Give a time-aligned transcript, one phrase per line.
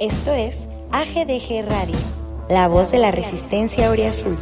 [0.00, 1.98] Esto es AGDG Radio,
[2.48, 4.34] la voz de la resistencia Oriazul.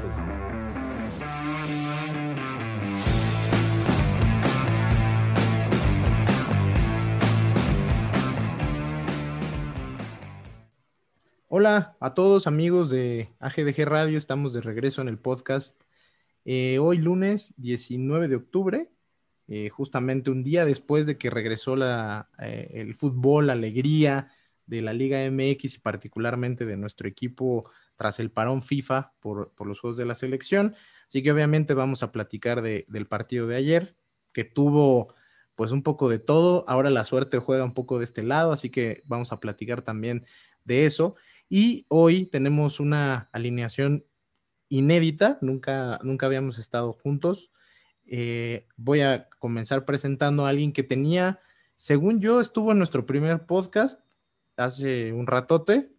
[11.49, 15.83] Hola a todos amigos de AGDG Radio, estamos de regreso en el podcast.
[16.45, 18.91] Eh, hoy lunes 19 de octubre,
[19.48, 24.30] eh, justamente un día después de que regresó la, eh, el fútbol, la alegría,
[24.69, 29.80] de la Liga MX y particularmente de nuestro equipo tras el parón FIFA por, los
[29.80, 30.74] Juegos de la Selección.
[31.06, 33.96] Así que obviamente vamos a platicar del partido de ayer,
[34.33, 35.15] que tuvo
[35.57, 36.65] pues un poco de todo.
[36.69, 40.27] Ahora la suerte juega un poco de este lado, así que vamos a platicar también
[40.65, 41.16] de eso.
[41.48, 44.05] Y hoy tenemos una alineación
[44.69, 47.51] inédita, nunca, nunca habíamos estado juntos.
[48.05, 51.41] Eh, voy a comenzar presentando a alguien que tenía,
[51.77, 54.01] según yo, estuvo en nuestro primer podcast,
[54.59, 55.91] hace un ratote,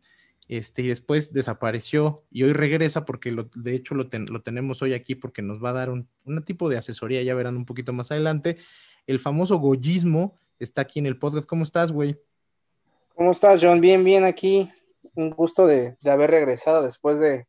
[0.50, 5.14] este, y después desapareció y hoy regresa porque lo, de hecho lo, tenemos hoy aquí
[5.14, 6.10] porque nos va a dar un,
[6.44, 8.58] tipo de asesoría, ya verán un poquito más adelante.
[9.06, 11.48] El famoso goyismo está aquí en el podcast.
[11.48, 12.20] ¿Cómo estás, güey?
[13.14, 13.80] ¿Cómo estás, John?
[13.80, 14.68] Bien, bien aquí.
[15.14, 17.46] Un gusto de, haber regresado después de,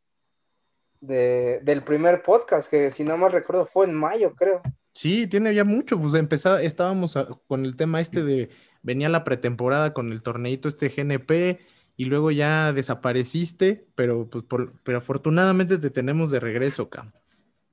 [1.01, 4.61] de, del primer podcast, que si no mal recuerdo fue en mayo, creo.
[4.93, 8.51] Sí, tiene ya mucho, pues empezaba, estábamos con el tema este de,
[8.83, 11.61] venía la pretemporada con el torneito este GNP
[11.97, 14.45] y luego ya desapareciste, pero, pues,
[14.83, 17.13] pero afortunadamente te tenemos de regreso, Cam.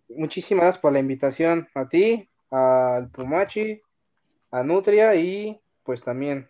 [0.09, 3.81] Muchísimas gracias por la invitación a ti, al Pumachi,
[4.51, 6.49] a Nutria y pues también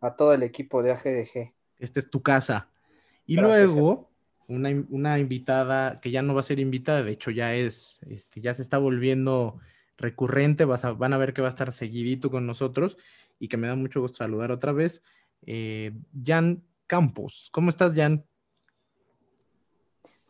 [0.00, 1.52] a todo el equipo de AGDG.
[1.78, 2.68] Esta es tu casa.
[3.26, 4.08] Y luego,
[4.46, 8.40] una, una, invitada que ya no va a ser invitada, de hecho ya es, este,
[8.40, 9.58] ya se está volviendo
[9.98, 12.96] recurrente, vas a, van a ver que va a estar seguidito con nosotros
[13.38, 15.02] y que me da mucho gusto saludar otra vez.
[15.42, 15.92] Eh,
[16.24, 18.24] Jan Campos, ¿cómo estás, Jan?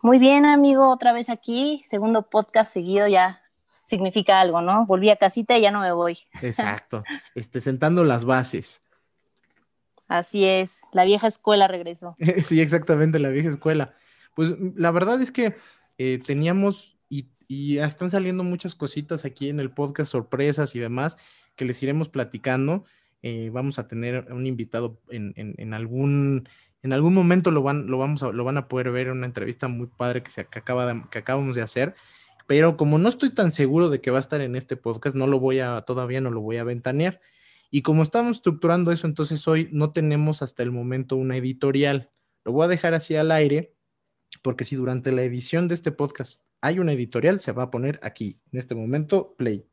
[0.03, 3.43] Muy bien, amigo, otra vez aquí, segundo podcast seguido ya
[3.87, 4.87] significa algo, ¿no?
[4.87, 6.19] Volví a casita y ya no me voy.
[6.43, 7.03] Exacto,
[7.35, 8.85] este, sentando las bases.
[10.09, 12.17] Así es, la vieja escuela regresó.
[12.45, 13.95] sí, exactamente, la vieja escuela.
[14.35, 15.57] Pues la verdad es que
[15.99, 16.96] eh, teníamos
[17.49, 21.17] y están saliendo muchas cositas aquí en el podcast, sorpresas y demás,
[21.55, 22.85] que les iremos platicando.
[23.23, 26.49] Eh, vamos a tener un invitado en, algún,
[26.83, 29.27] en algún momento lo van, lo, vamos a, lo van a poder ver en una
[29.27, 31.95] entrevista muy padre que, se, acaba que acabamos de hacer.
[32.47, 35.27] Pero como no estoy tan seguro de que va a estar en este podcast, no
[35.27, 37.21] lo voy a, todavía no lo voy a ventanear.
[37.71, 42.11] Y como estamos estructurando eso, entonces hoy no tenemos hasta el momento una editorial.
[42.45, 43.75] Lo voy a dejar así al aire,
[44.43, 48.01] porque si durante la edición de este podcast hay una editorial, se va a poner
[48.03, 49.67] aquí, en este momento, play.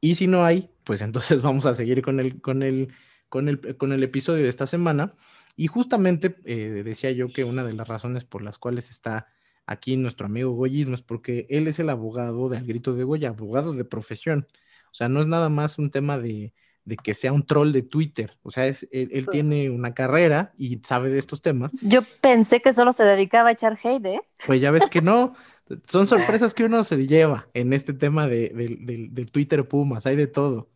[0.00, 2.92] Y si no hay, pues entonces vamos a seguir con el, con el,
[3.28, 5.14] con el, con el episodio de esta semana.
[5.56, 9.26] Y justamente eh, decía yo que una de las razones por las cuales está
[9.66, 13.72] aquí nuestro amigo Goyismo es porque él es el abogado del grito de Goya, abogado
[13.72, 14.48] de profesión.
[14.90, 16.54] O sea, no es nada más un tema de,
[16.84, 18.36] de que sea un troll de Twitter.
[18.42, 21.72] O sea, es, él, tiene una carrera y sabe de estos temas.
[21.82, 24.22] Yo pensé que solo se dedicaba a echar hate, ¿eh?
[24.46, 25.34] Pues ya ves que no.
[25.86, 30.06] Son sorpresas que uno se lleva en este tema de, Twitter Pumas.
[30.06, 30.68] Hay de todo.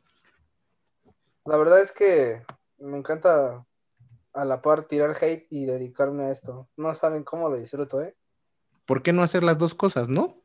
[1.45, 2.43] La verdad es que
[2.79, 3.67] me encanta
[4.33, 6.69] a la par tirar hate y dedicarme a esto.
[6.77, 8.15] No saben cómo lo disfruto, ¿eh?
[8.87, 10.37] ¿Por qué no hacer las dos cosas, no?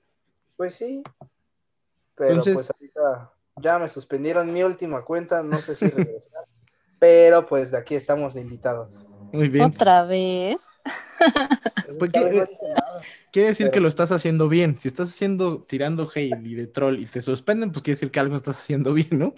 [0.57, 1.03] Pues sí.
[2.15, 3.31] Pero pues ahorita
[3.61, 6.45] ya me suspendieron mi última cuenta, no sé si regresar,
[6.99, 9.07] pero pues de aquí estamos de invitados.
[9.31, 9.65] Muy bien.
[9.65, 10.67] ¿Otra vez?
[11.99, 12.47] Pues, eh,
[13.31, 14.79] quiere decir que lo estás haciendo bien.
[14.79, 18.19] Si estás haciendo, tirando hate y de troll y te suspenden, pues quiere decir que
[18.19, 19.35] algo estás haciendo bien, ¿no?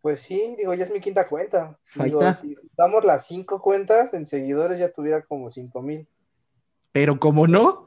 [0.00, 1.78] Pues sí, digo, ya es mi quinta cuenta.
[1.96, 2.34] Ahí está.
[2.34, 6.08] Si damos las cinco cuentas, en seguidores ya tuviera como cinco mil.
[6.90, 7.86] Pero como no.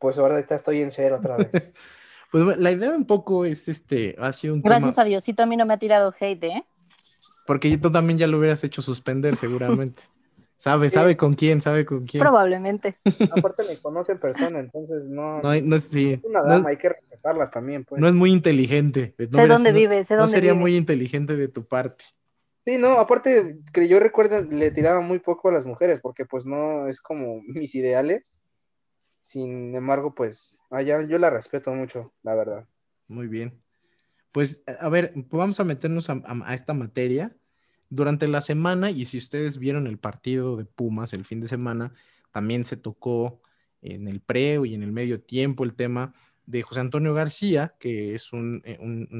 [0.00, 1.50] Pues ahora estoy en cero otra vez.
[2.44, 5.56] Pues la idea un poco es este, ha sido un Gracias a Diosito a mí
[5.56, 6.64] no me ha tirado hate, ¿eh?
[7.46, 10.02] Porque tú también ya lo hubieras hecho suspender seguramente.
[10.58, 12.20] sabe, sabe con quién, sabe con quién.
[12.20, 12.98] Probablemente.
[13.34, 15.40] Aparte me conoce en persona, entonces no.
[15.40, 15.90] No, no, es,
[16.24, 18.02] una dama, hay que respetarlas también, pues.
[18.02, 19.14] No es muy inteligente.
[19.16, 22.04] sé dónde vive, sé dónde No sería muy inteligente de tu parte.
[22.66, 26.44] Sí, no, aparte que yo recuerdo le tiraba muy poco a las mujeres porque pues
[26.44, 28.30] no es como mis ideales.
[29.26, 32.68] Sin embargo, pues allá yo la respeto mucho, la verdad.
[33.08, 33.60] Muy bien.
[34.30, 37.36] Pues a ver, vamos a meternos a, esta materia.
[37.88, 41.92] Durante la semana, y si ustedes vieron el partido de Pumas el fin de semana,
[42.30, 43.42] también se tocó
[43.82, 46.14] en el pre y en el medio tiempo el tema
[46.44, 48.78] de José Antonio García, que es un, eh,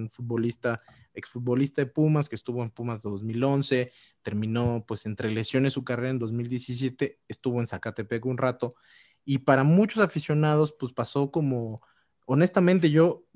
[0.09, 0.83] futbolista
[1.15, 3.91] exfutbolista de Pumas, que estuvo en Pumas de 2011,
[4.23, 8.77] terminó pues entre lesiones su carrera en 2017, estuvo en Zacatepec un rato,
[9.27, 11.83] y para muchos aficionados pues pasó como,
[12.25, 13.27] honestamente yo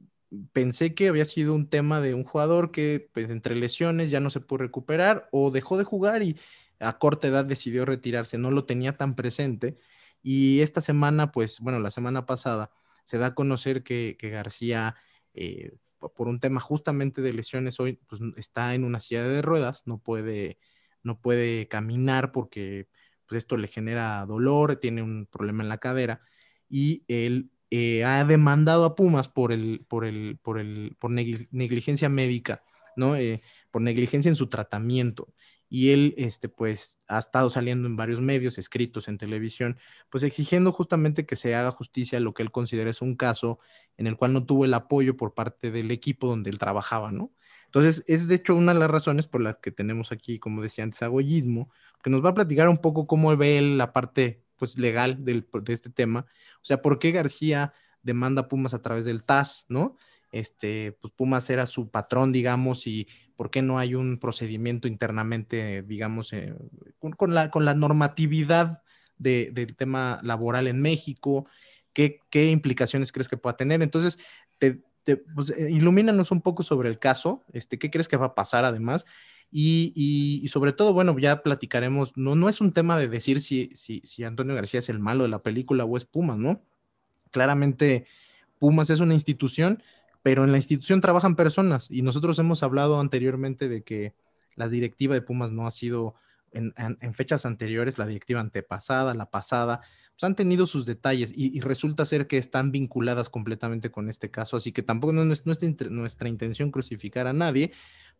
[0.52, 4.30] pensé que había sido un tema de un jugador que pues entre lesiones ya no
[4.30, 6.38] se pudo recuperar o dejó de jugar y
[6.78, 9.76] a corta edad decidió retirarse, no lo tenía tan presente.
[10.22, 12.70] Y esta semana, pues bueno, la semana pasada
[13.04, 14.94] se da a conocer que, García,
[15.34, 19.82] eh, por un tema justamente de lesiones, hoy pues, está en una silla de ruedas,
[19.86, 20.58] no puede,
[21.02, 22.88] no puede caminar porque
[23.30, 26.20] pues, esto le genera dolor, tiene un problema en la cadera
[26.68, 32.08] y él eh, ha demandado a Pumas por, el, por, el, por, el, por negligencia
[32.08, 32.64] médica,
[32.96, 33.14] ¿no?
[33.14, 33.40] Eh,
[33.70, 35.32] por negligencia en su tratamiento
[35.72, 39.78] y él, este, pues, ha estado saliendo en varios medios, escritos en televisión,
[40.10, 43.60] pues exigiendo justamente que se haga justicia a lo que él considera es un caso
[43.96, 47.32] en el cual no tuvo el apoyo por parte del equipo donde él trabajaba, ¿no?
[47.66, 50.82] Entonces, es de hecho una de las razones por las que tenemos aquí, como decía
[50.82, 51.70] antes, Agollismo,
[52.02, 55.46] que nos va a platicar un poco cómo ve él la parte, pues, legal del,
[55.62, 56.26] de este tema,
[56.56, 59.96] o sea, por qué García demanda Pumas a través del TAS, ¿no?
[60.32, 63.08] Este, pues Pumas era su patrón, digamos, y
[63.40, 66.54] ¿Por qué no hay un procedimiento internamente, digamos, eh,
[67.16, 68.82] con, la, con la normatividad
[69.16, 71.46] del tema laboral en México?
[71.94, 73.80] ¿Qué, implicaciones crees que pueda tener?
[73.80, 74.18] Entonces,
[74.58, 74.82] te,
[75.34, 78.66] pues, eh, ilumínanos un poco sobre el caso, este, ¿qué crees que va a pasar
[78.66, 79.06] además?
[79.52, 84.00] Y, sobre todo, bueno, ya platicaremos, no, no es un tema de decir si, si,
[84.04, 86.62] si Antonio García es el malo de la película o es Pumas, ¿no?
[87.30, 88.06] Claramente,
[88.58, 89.82] Pumas es una institución
[90.22, 94.14] pero en la institución trabajan personas y nosotros hemos hablado anteriormente de que
[94.54, 96.14] la directiva de Pumas no ha sido
[96.52, 99.80] en, fechas anteriores, la directiva antepasada, la pasada,
[100.12, 104.56] pues han tenido sus detalles y, resulta ser que están vinculadas completamente con este caso,
[104.56, 107.72] así que tampoco no es nuestra, intención crucificar a nadie,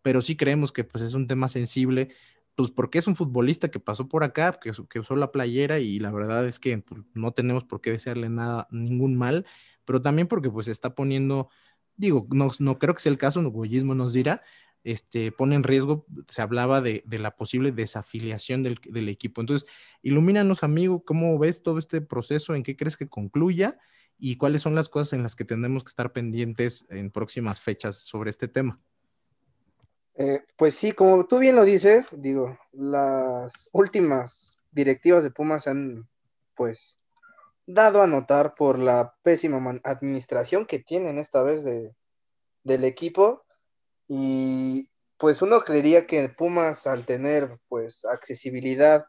[0.02, 2.08] pero sí creemos que pues es un tema sensible,
[2.54, 6.10] pues porque es un futbolista que pasó por acá, que, usó la playera y la
[6.10, 9.46] verdad es que pues, no tenemos por qué desearle nada, ningún mal,
[9.84, 11.48] pero también porque pues está poniendo
[12.00, 14.42] digo, no, no creo que sea el caso, el Goyismo nos dirá,
[14.84, 19.40] este, pone en riesgo, se hablaba de, la posible desafiliación del, equipo.
[19.40, 19.68] Entonces,
[20.02, 22.54] ilumínanos, amigo, ¿cómo ves todo este proceso?
[22.54, 23.78] ¿En qué crees que concluya?
[24.18, 27.96] ¿Y cuáles son las cosas en las que tendremos que estar pendientes en próximas fechas
[27.96, 28.80] sobre este tema?
[30.16, 36.08] Eh, pues sí, como tú bien lo dices, digo, las últimas directivas de Pumas han,
[36.54, 36.98] pues,
[37.66, 41.94] dado a notar por la pésima administración que tienen esta vez de,
[42.64, 43.44] del equipo.
[44.12, 49.04] Y pues uno creería que Pumas al tener pues accesibilidad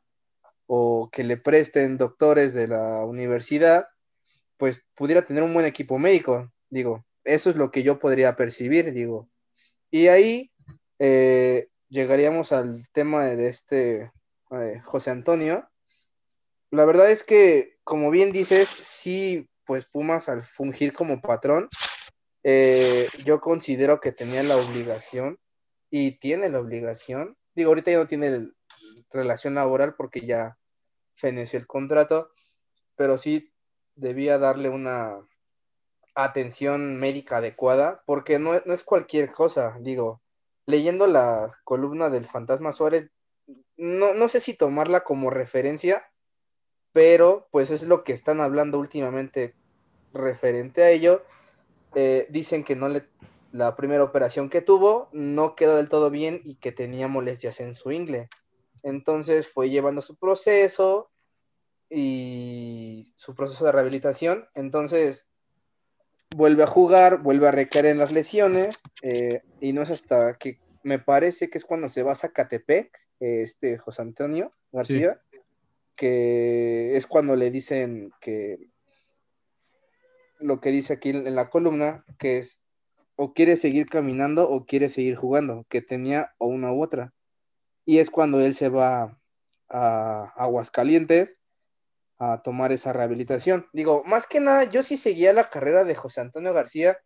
[0.67, 3.87] o que le presten doctores de la universidad,
[4.57, 6.51] pues pudiera tener un buen equipo médico.
[6.69, 9.27] Digo, eso es lo que yo podría percibir, digo.
[9.89, 10.51] Y ahí
[10.99, 14.11] eh, llegaríamos al tema de este
[14.51, 15.67] eh, José Antonio.
[16.69, 21.69] La verdad es que como bien dices, sí, pues Pumas al fungir como patrón,
[22.43, 25.39] eh, yo considero que tenía la obligación
[25.89, 28.49] y tiene la obligación, digo, ahorita ya no tiene
[29.11, 30.57] relación laboral porque ya
[31.15, 32.31] feneció el contrato,
[32.95, 33.51] pero sí
[33.95, 35.17] debía darle una
[36.15, 40.21] atención médica adecuada, porque no, no es cualquier cosa, digo,
[40.65, 43.09] leyendo la columna del Fantasma Suárez,
[43.77, 46.05] no, no sé si tomarla como referencia,
[46.93, 49.55] pero pues es lo que están hablando últimamente
[50.13, 51.23] referente a ello.
[51.95, 53.07] Eh, dicen que no le,
[53.51, 57.73] la primera operación que tuvo no quedó del todo bien y que tenía molestias en
[57.73, 58.29] su ingle.
[58.83, 61.09] Entonces fue llevando su proceso
[61.89, 64.47] y su proceso de rehabilitación.
[64.55, 65.27] Entonces
[66.35, 70.59] vuelve a jugar, vuelve a recaer en las lesiones eh, y no es hasta que
[70.83, 75.21] me parece que es cuando se va a Zacatepec, este José Antonio García
[76.01, 78.70] que es cuando le dicen que
[80.41, 82.61] lo que dice aquí en la columna, que es
[83.15, 87.13] o quiere seguir caminando o quiere seguir jugando, que tenía o una u otra.
[87.85, 89.19] Y es cuando él se va
[89.69, 91.37] a Aguascalientes
[92.17, 93.67] a tomar esa rehabilitación.
[93.73, 96.97] Digo, más que nada, yo sí seguía la carrera de José Antonio García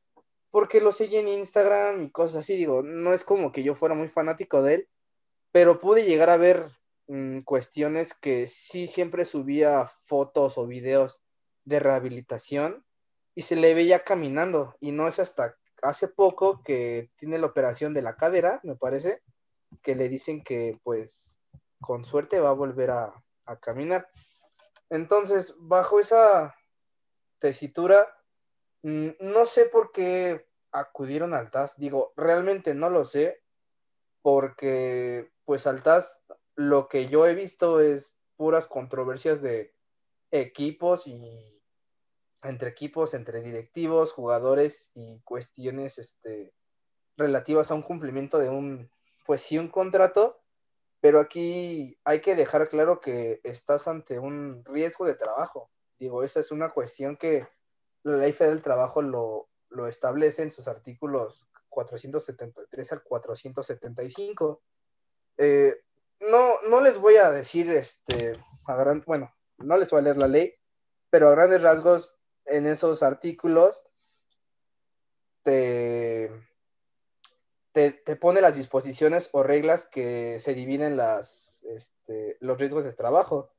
[0.52, 2.56] porque lo seguí en Instagram y cosas así.
[2.56, 4.88] Digo, no es como que yo fuera muy fanático de él,
[5.52, 6.70] pero pude llegar a ver
[7.08, 11.22] Mm, cuestiones que sí siempre subía fotos o videos
[11.64, 12.84] de rehabilitación
[13.36, 17.94] y se le veía caminando y no es hasta hace poco que tiene la operación
[17.94, 19.22] de la cadera, me parece,
[19.84, 21.38] que le dicen que pues
[21.82, 23.14] con suerte va a volver a,
[23.46, 24.10] a caminar.
[24.90, 26.56] Entonces, bajo esa
[27.40, 28.08] tesitura,
[28.84, 31.78] mm, no sé por qué acudieron al TAS?
[31.78, 33.42] Digo, realmente no lo sé,
[34.22, 36.22] porque pues al TAS
[36.56, 39.74] lo que yo he visto es puras controversias de
[40.32, 41.55] equipos y
[42.44, 46.54] entre equipos, entre directivos, jugadores y cuestiones este,
[47.18, 48.90] relativas a un cumplimiento de un,
[49.26, 50.42] pues sí, un contrato,
[51.02, 55.70] pero aquí hay que dejar claro que estás ante un riesgo de trabajo.
[56.00, 57.48] Digo, esa es una cuestión que
[58.04, 64.62] la ley federal del trabajo lo, lo establece en sus artículos 473 al 475.
[65.38, 65.76] Eh,
[66.22, 70.18] no, no les voy a decir, este, a gran, bueno, no les voy a leer
[70.18, 70.56] la ley,
[71.10, 72.15] pero a grandes rasgos
[72.46, 73.84] en esos artículos
[75.44, 76.32] te,
[77.72, 83.52] te, pone las disposiciones o reglas que se dividen las, este, los riesgos de trabajo.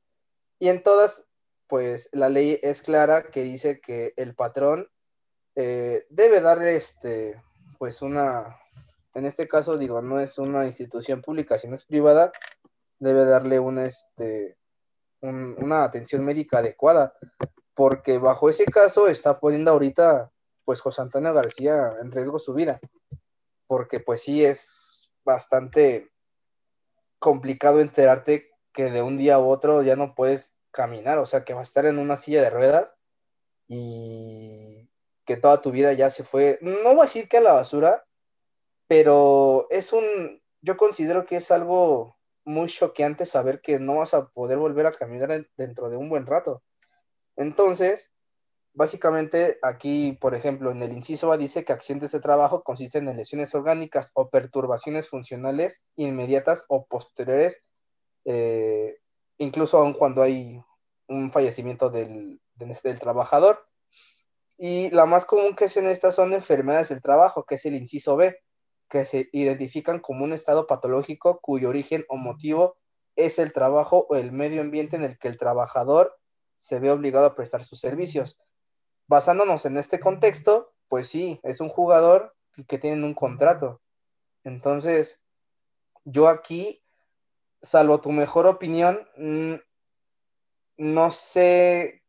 [0.59, 1.27] Y en todas,
[1.67, 4.89] pues la ley es clara que dice que el patrón
[5.55, 7.41] eh, debe darle, este,
[7.77, 8.57] pues una,
[9.13, 12.31] en este caso digo, no es una institución pública, sino es privada,
[12.99, 14.57] debe darle este,
[15.21, 17.13] una atención médica adecuada,
[17.77, 20.31] porque bajo ese caso está poniendo ahorita,
[20.65, 22.79] pues José Antonio García en riesgo su vida,
[23.67, 26.09] porque pues sí es bastante
[27.19, 31.53] complicado enterarte que de un día a otro ya no puedes caminar, o sea, que
[31.53, 32.95] va a estar en una silla de ruedas
[33.67, 34.89] y
[35.23, 38.07] que toda tu vida ya se fue, no voy a decir que a la basura,
[38.87, 44.29] pero es un, yo considero que es algo muy choqueante saber que no vas a
[44.29, 46.63] poder volver a caminar dentro de un buen rato.
[47.37, 48.11] Entonces,
[48.73, 53.17] básicamente aquí, por ejemplo, en el inciso A dice que accidentes de trabajo consisten en
[53.17, 57.61] lesiones orgánicas o perturbaciones funcionales inmediatas o posteriores,
[58.25, 58.97] eh,
[59.37, 60.61] incluso aun cuando hay
[61.07, 63.65] un fallecimiento del, del trabajador.
[64.57, 67.75] Y la más común que es en estas son enfermedades del trabajo, que es el
[67.75, 68.37] inciso B,
[68.89, 72.77] que se identifican como un estado patológico cuyo origen o motivo
[73.15, 76.17] es el trabajo o el medio ambiente en el que el trabajador
[76.57, 78.37] se ve obligado a prestar sus servicios.
[79.07, 82.35] Basándonos en este contexto, pues sí, es un jugador
[82.67, 83.81] que tiene un contrato.
[84.43, 85.19] Entonces,
[86.05, 86.81] yo aquí,
[87.61, 89.55] salvo tu mejor opinión, mm,
[90.77, 92.03] no sé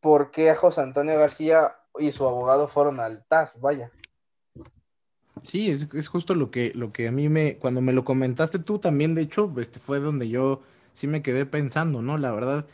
[0.00, 3.90] por qué José Antonio García y su abogado fueron al TAS, vaya.
[5.42, 8.78] Sí, es, justo lo que, lo que a mí me, cuando me lo comentaste tú
[8.78, 10.62] también, de hecho, este fue donde yo
[10.94, 12.18] sí me quedé pensando, ¿no?
[12.18, 12.66] La verdad,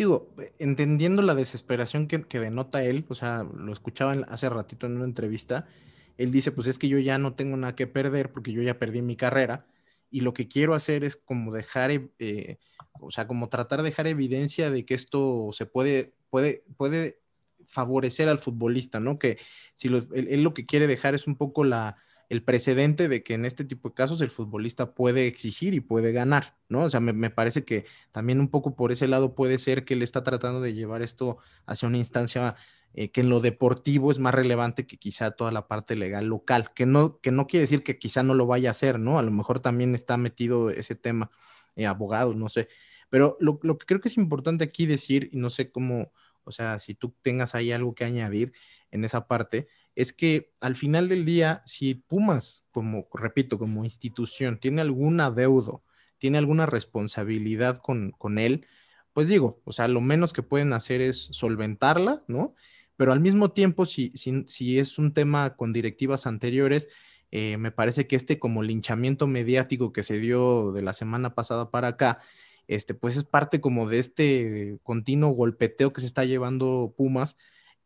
[0.00, 5.04] digo, entendiendo la desesperación que, denota él, o sea, lo escuchaba hace ratito en una
[5.04, 5.68] entrevista,
[6.16, 8.78] él dice, pues es que yo ya no tengo nada que perder porque yo ya
[8.78, 9.66] perdí mi carrera
[10.10, 12.56] y lo que quiero hacer es como dejar, eh,
[12.98, 17.20] o sea, como tratar de dejar evidencia de que esto se puede, puede, puede
[17.66, 19.18] favorecer al futbolista, ¿no?
[19.18, 19.36] Que
[19.74, 21.96] si él, lo que quiere dejar es un poco la,
[22.30, 26.12] el precedente de que en este tipo de casos el futbolista puede exigir y puede
[26.12, 26.84] ganar, ¿no?
[26.84, 30.02] O sea, me, parece que también un poco por ese lado puede ser que él
[30.02, 32.54] está tratando de llevar esto hacia una instancia
[32.94, 36.72] eh, que en lo deportivo es más relevante que quizá toda la parte legal local,
[36.72, 39.18] que no, que no quiere decir que quizá no lo vaya a hacer, ¿no?
[39.18, 41.32] A lo mejor también está metido ese tema,
[41.74, 42.68] eh, abogados, no sé.
[43.08, 46.12] Pero lo, lo que creo que es importante aquí decir, y no sé cómo,
[46.44, 48.52] o sea, si tú tengas ahí algo que añadir
[48.92, 49.66] en esa parte,
[50.00, 55.84] es que al final del día, si Pumas, como repito, como institución, tiene algún adeudo,
[56.16, 58.66] tiene alguna responsabilidad con, con él,
[59.12, 62.54] pues digo, o sea, lo menos que pueden hacer es solventarla, ¿no?
[62.96, 66.88] Pero al mismo tiempo, si, si, si es un tema con directivas anteriores,
[67.30, 71.70] eh, me parece que este como linchamiento mediático que se dio de la semana pasada
[71.70, 72.20] para acá,
[72.68, 77.36] este, pues es parte como de este continuo golpeteo que se está llevando Pumas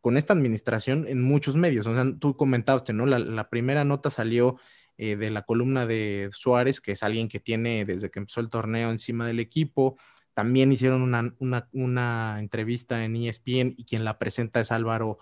[0.05, 1.87] con esta administración en muchos medios.
[1.87, 3.07] O sea, tú comentaste, ¿no?
[3.07, 4.59] La, primera nota salió
[4.99, 8.51] eh, de la columna de Suárez, que es alguien que tiene desde que empezó el
[8.51, 9.97] torneo encima del equipo.
[10.35, 11.01] También hicieron
[11.39, 15.17] una, entrevista en ESPN y quien la presenta es Álvaro,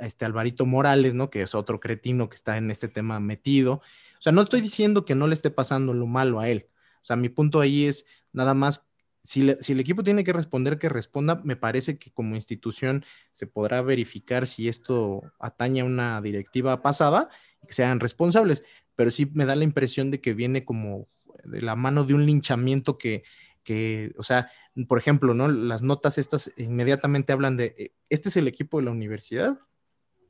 [0.00, 1.30] este Alvarito Morales, ¿no?
[1.30, 3.74] Que es otro cretino que está en este tema metido.
[3.74, 6.66] O sea, no estoy diciendo que no le esté pasando lo malo a él.
[7.02, 8.90] O sea, mi punto ahí es nada más
[9.22, 11.40] si, el equipo tiene que responder, que responda.
[11.44, 17.28] Me parece que como institución se podrá verificar si esto atañe a una directiva pasada
[17.62, 18.64] y que sean responsables.
[18.96, 21.08] Pero sí me da la impresión de que viene como
[21.44, 23.22] de la mano de un linchamiento que,
[23.62, 24.50] que, o sea,
[24.86, 25.48] por ejemplo, ¿no?
[25.48, 29.58] Las notas estas inmediatamente hablan de, eh, este es el equipo de la universidad,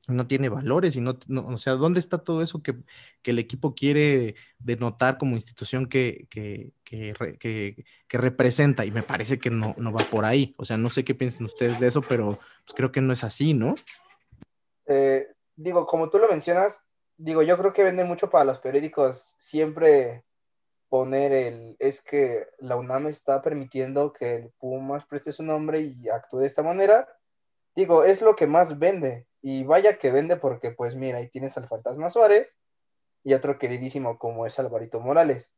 [0.09, 2.77] no tiene valores y no, o sea, ¿dónde está todo eso que,
[3.25, 8.85] el equipo quiere denotar como institución que, que, representa?
[8.85, 10.55] Y me parece que no, no va por ahí.
[10.57, 13.23] O sea, no sé qué piensan ustedes de eso, pero pues creo que no es
[13.23, 13.75] así, ¿no?
[14.87, 16.83] Eh, digo, como tú lo mencionas,
[17.19, 20.25] digo, yo creo que vende mucho para los periódicos siempre
[20.89, 26.09] poner el, es que la UNAM está permitiendo que el Pumas preste su nombre y
[26.09, 27.07] actúe de esta manera.
[27.77, 29.28] Digo, es lo que más vende.
[29.41, 32.59] Y vaya que vende porque, pues mira, ahí tienes al Fantasma Suárez
[33.25, 35.53] y otro queridísimo como es Alvarito Morales.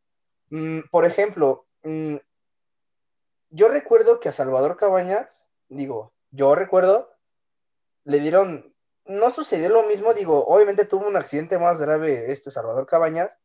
[0.50, 2.16] Mm, por ejemplo, mm,
[3.50, 7.10] yo recuerdo que a Salvador Cabañas, digo, yo recuerdo,
[8.04, 12.86] le dieron, no sucedió lo mismo, digo, obviamente tuvo un accidente más grave este Salvador
[12.86, 13.38] Cabañas,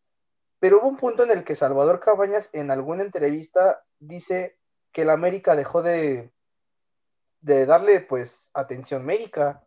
[0.60, 4.58] pero hubo un punto en el que Salvador Cabañas en alguna entrevista dice
[4.92, 6.32] que el América dejó de,
[7.42, 9.66] de darle pues atención médica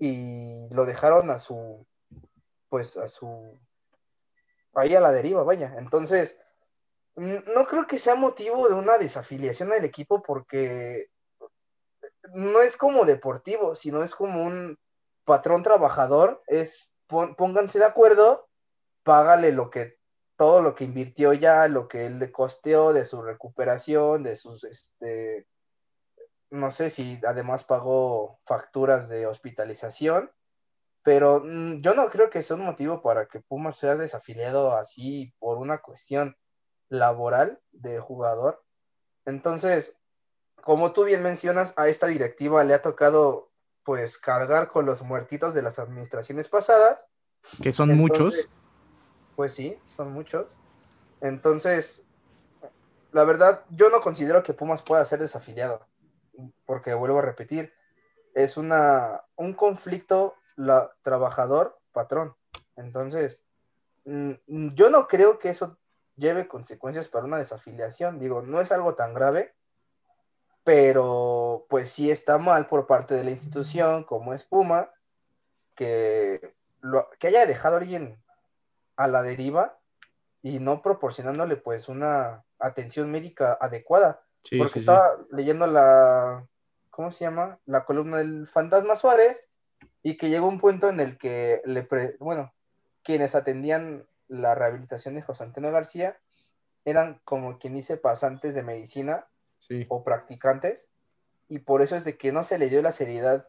[0.00, 1.86] y lo dejaron a su,
[2.70, 3.60] pues a su,
[4.74, 5.74] ahí a la deriva, vaya.
[5.76, 6.38] Entonces,
[7.14, 11.10] no creo que sea motivo de una desafiliación del equipo porque
[12.32, 14.78] no es como deportivo, sino es como un
[15.24, 18.48] patrón trabajador, es pónganse de acuerdo,
[19.02, 19.98] págale lo que
[20.36, 24.64] todo lo que invirtió ya, lo que él le costeó de su recuperación, de sus
[24.64, 25.46] este
[26.50, 30.30] no sé si además pagó facturas de hospitalización,
[31.02, 35.34] pero mm, yo no creo que sea un motivo para que Pumas sea desafiliado así
[35.38, 36.36] por una cuestión
[36.88, 38.62] laboral de jugador.
[39.24, 39.94] Entonces,
[40.62, 43.50] como tú bien mencionas, a esta directiva le ha tocado
[43.84, 47.08] pues cargar con los muertitos de las administraciones pasadas.
[47.62, 48.34] Que son muchos.
[49.36, 50.58] Pues sí, son muchos.
[51.20, 52.04] Entonces,
[53.12, 55.86] la verdad, yo no considero que Pumas pueda ser desafiliado,
[56.66, 57.72] porque vuelvo a repetir,
[58.34, 62.36] es una, un conflicto la, trabajador-patrón.
[62.76, 63.44] Entonces,
[64.04, 64.34] mm,
[64.74, 65.78] yo no creo que eso
[66.16, 68.18] lleve consecuencias para una desafiliación.
[68.18, 69.54] Digo, no es algo tan grave,
[70.64, 74.90] pero pues sí está mal por parte de la institución como es Puma,
[75.74, 76.54] que,
[77.18, 78.22] que haya dejado a alguien
[78.96, 79.78] a la deriva
[80.42, 84.22] y no proporcionándole pues una atención médica adecuada.
[84.58, 86.46] Porque estaba leyendo la,
[86.90, 87.58] ¿cómo se llama?
[87.66, 89.48] La columna del Fantasma Suárez
[90.02, 91.86] y que llegó un punto en el que le,
[92.18, 92.52] bueno,
[93.02, 96.18] quienes atendían la rehabilitación de José Antonio García
[96.84, 99.26] eran como quien dice pasantes de medicina
[99.88, 100.88] o practicantes
[101.48, 103.48] y por eso es de que no se le dio la seriedad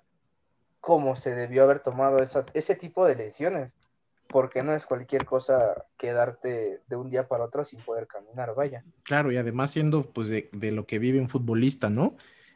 [0.82, 3.76] como se debió haber tomado ese tipo de lesiones
[4.32, 8.84] porque no es cualquier cosa quedarte de un día para otro sin poder caminar, vaya.
[9.04, 12.16] Claro, y además siendo pues de, lo que vive un futbolista, ¿no?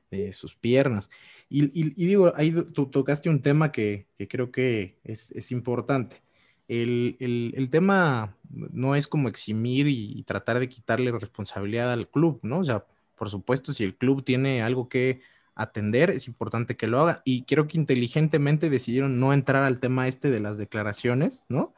[0.10, 1.10] De sus piernas.
[1.50, 6.26] Y, digo, ahí tú tocaste un tema que, creo que es importante.
[6.68, 12.60] El, tema no es como eximir y, tratar de quitarle responsabilidad al club, ¿no?
[12.60, 12.86] O sea,
[13.16, 15.22] por supuesto, si el club tiene algo que
[15.56, 17.22] atender, es importante que lo haga.
[17.26, 21.74] Y creo que inteligentemente decidieron no entrar al tema este de las declaraciones, ¿no?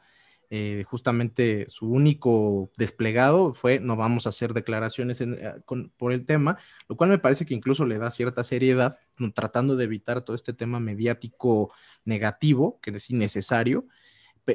[0.50, 5.52] Eh, justamente su único desplegado fue no vamos a hacer declaraciones eh,
[5.98, 6.56] por el tema,
[6.88, 8.98] lo cual me parece que incluso le da cierta seriedad,
[9.34, 11.70] tratando de evitar todo este tema mediático
[12.06, 13.86] negativo, que es innecesario.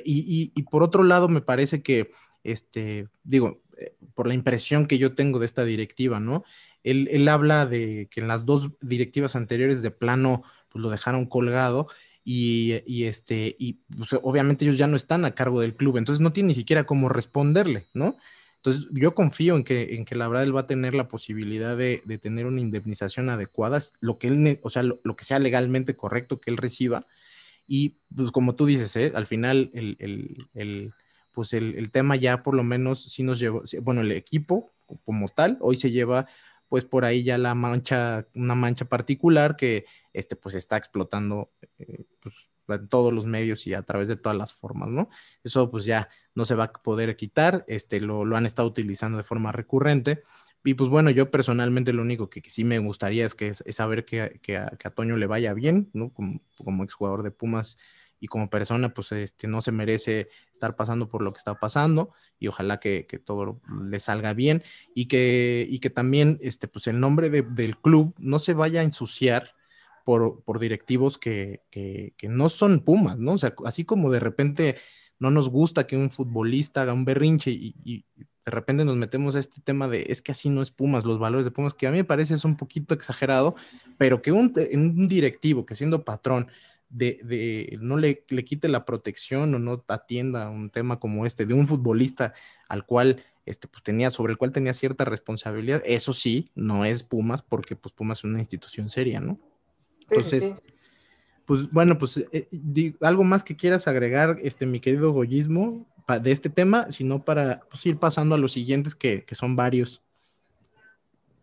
[0.03, 2.09] Y, por otro lado, me parece que,
[2.43, 6.43] este, digo, eh, por la impresión que yo tengo de esta directiva, ¿no?
[6.83, 11.87] Él, habla de que en las dos directivas anteriores de plano, pues lo dejaron colgado
[12.25, 16.33] y, este, y pues, obviamente ellos ya no están a cargo del club, entonces no
[16.33, 18.17] tiene ni siquiera cómo responderle, ¿no?
[18.57, 21.75] Entonces yo confío en que, en que la verdad él va a tener la posibilidad
[21.75, 26.39] de, tener una indemnización adecuada, lo que él, o sea, lo que sea legalmente correcto
[26.39, 27.05] que él reciba,
[27.67, 29.11] y pues como tú dices, ¿eh?
[29.15, 30.93] al final el,
[31.31, 34.71] pues el, tema ya por lo menos sí nos llevó, bueno, el equipo
[35.05, 36.27] como tal, hoy se lleva
[36.73, 42.05] pues por ahí ya la mancha, una mancha particular que este pues está explotando eh,
[42.19, 45.07] pues, en todos los medios y a través de todas las formas, ¿no?
[45.43, 49.19] Eso pues ya no se va a poder quitar, este lo, lo han estado utilizando
[49.19, 50.23] de forma recurrente
[50.63, 54.03] y pues bueno, yo personalmente lo único que, sí me gustaría es que es, saber
[54.03, 56.11] que, que, a, Toño le vaya bien, ¿no?
[56.11, 57.77] Como, como exjugador de Pumas
[58.23, 62.13] y como persona, pues este, no se merece estar pasando por lo que está pasando
[62.39, 64.63] y ojalá que, todo le salga bien
[64.95, 68.85] y que, y que también este, pues el nombre del club no se vaya a
[68.85, 69.55] ensuciar
[70.05, 71.63] por, por directivos que,
[72.23, 73.33] no son Pumas, ¿no?
[73.33, 74.77] O sea, así como de repente
[75.19, 78.05] no nos gusta que un futbolista haga un berrinche y
[78.45, 81.19] de repente nos metemos a este tema de es que así no es Pumas, los
[81.19, 83.55] valores de Pumas, que a mí me parece es un poquito exagerado,
[83.97, 86.47] pero que un, un directivo que siendo patrón
[86.93, 91.53] de, no le, le, quite la protección o no atienda un tema como este de
[91.53, 92.33] un futbolista
[92.69, 97.03] al cual este, pues tenía, sobre el cual tenía cierta responsabilidad, eso sí, no es
[97.03, 99.39] Pumas, porque pues Pumas es una institución seria, ¿no?
[100.09, 100.53] Entonces,
[101.45, 105.85] Pues bueno, pues eh, algo más que quieras agregar, este, mi querido Goyismo,
[106.21, 110.01] de este tema, sino para pues, ir pasando a los siguientes que, que son varios.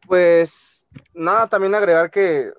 [0.06, 2.52] Pues nada, también agregar que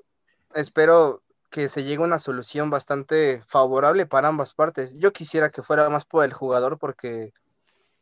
[0.54, 1.21] espero
[1.52, 4.94] que se llegue a una solución bastante favorable para ambas partes.
[4.94, 7.34] Yo quisiera que fuera más por el jugador porque,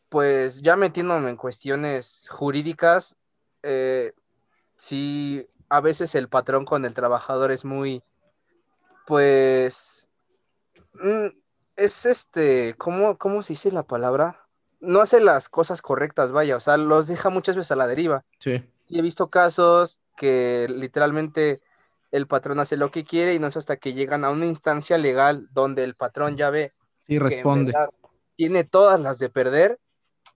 [0.07, 3.17] pues ya metiéndome en cuestiones jurídicas,
[3.63, 4.13] eh,
[4.77, 8.03] sí, a veces el patrón con el trabajador es muy,
[9.07, 10.07] pues,
[10.93, 11.27] mm,
[11.75, 14.45] es este, ¿cómo, ¿cómo se dice la palabra?
[14.79, 18.23] No hace las cosas correctas, vaya, o sea, los deja muchas veces a la deriva.
[18.37, 18.63] Sí.
[18.87, 21.61] Y he visto casos que literalmente
[22.11, 24.97] el patrón hace lo que quiere y no es hasta que llegan a una instancia
[24.97, 26.73] legal donde el patrón ya ve
[27.07, 27.73] y responde.
[28.35, 29.79] tiene todas las de perder,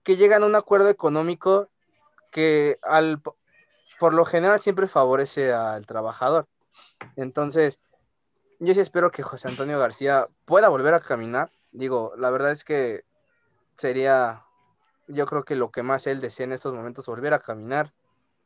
[0.02, 1.68] que llegan a un acuerdo económico
[2.30, 3.22] que al,
[3.98, 6.46] por lo general siempre favorece al trabajador.
[7.16, 7.80] Entonces,
[8.58, 11.50] yo sí espero que José Antonio García pueda volver a caminar.
[11.72, 13.04] Digo, la verdad es que
[13.76, 14.44] sería,
[15.08, 17.92] yo creo que lo que más él desea en estos momentos, volver a caminar,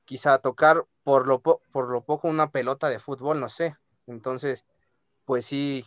[0.08, 3.76] quizá tocar por lo, por lo poco una pelota de fútbol, no sé.
[4.06, 4.64] Entonces,
[5.26, 5.84] pues sí,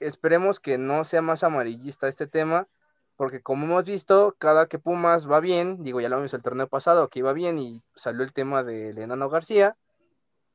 [0.00, 2.68] esperemos que no sea más amarillista este tema,
[3.16, 6.68] porque como hemos visto, cada que Pumas va bien, digo, ya lo vimos el torneo
[6.68, 9.78] pasado, que iba bien y salió el tema del enano García,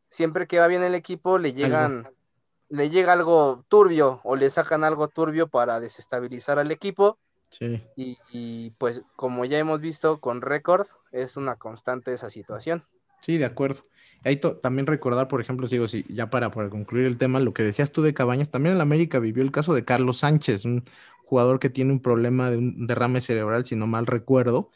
[0.10, 2.12] siempre que va bien el equipo le llegan,
[2.68, 7.18] le llega algo turbio o le sacan algo turbio para desestabilizar al equipo.
[7.50, 7.84] Sí.
[7.96, 12.86] Y, y pues como ya hemos visto con récord, es una constante esa situación.
[13.22, 13.84] Sí, de acuerdo.
[14.24, 17.64] Ahí también recordar, por ejemplo, digo, si ya para, para concluir el tema, lo que
[17.64, 20.84] decías tú de Cabañas, también en América vivió el caso de Carlos Sánchez, un
[21.24, 24.72] jugador que tiene un problema de un derrame cerebral, si no mal recuerdo,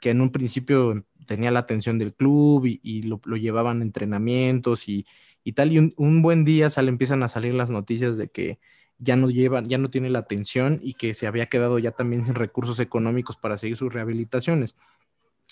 [0.00, 5.06] que en un principio tenía la atención del club y, lo, llevaban a entrenamientos y,
[5.54, 8.58] tal, y un, buen día sale, empiezan a salir las noticias de que
[8.98, 12.26] ya no llevan, ya no tiene la atención y que se había quedado ya también
[12.26, 14.76] sin recursos económicos para seguir sus rehabilitaciones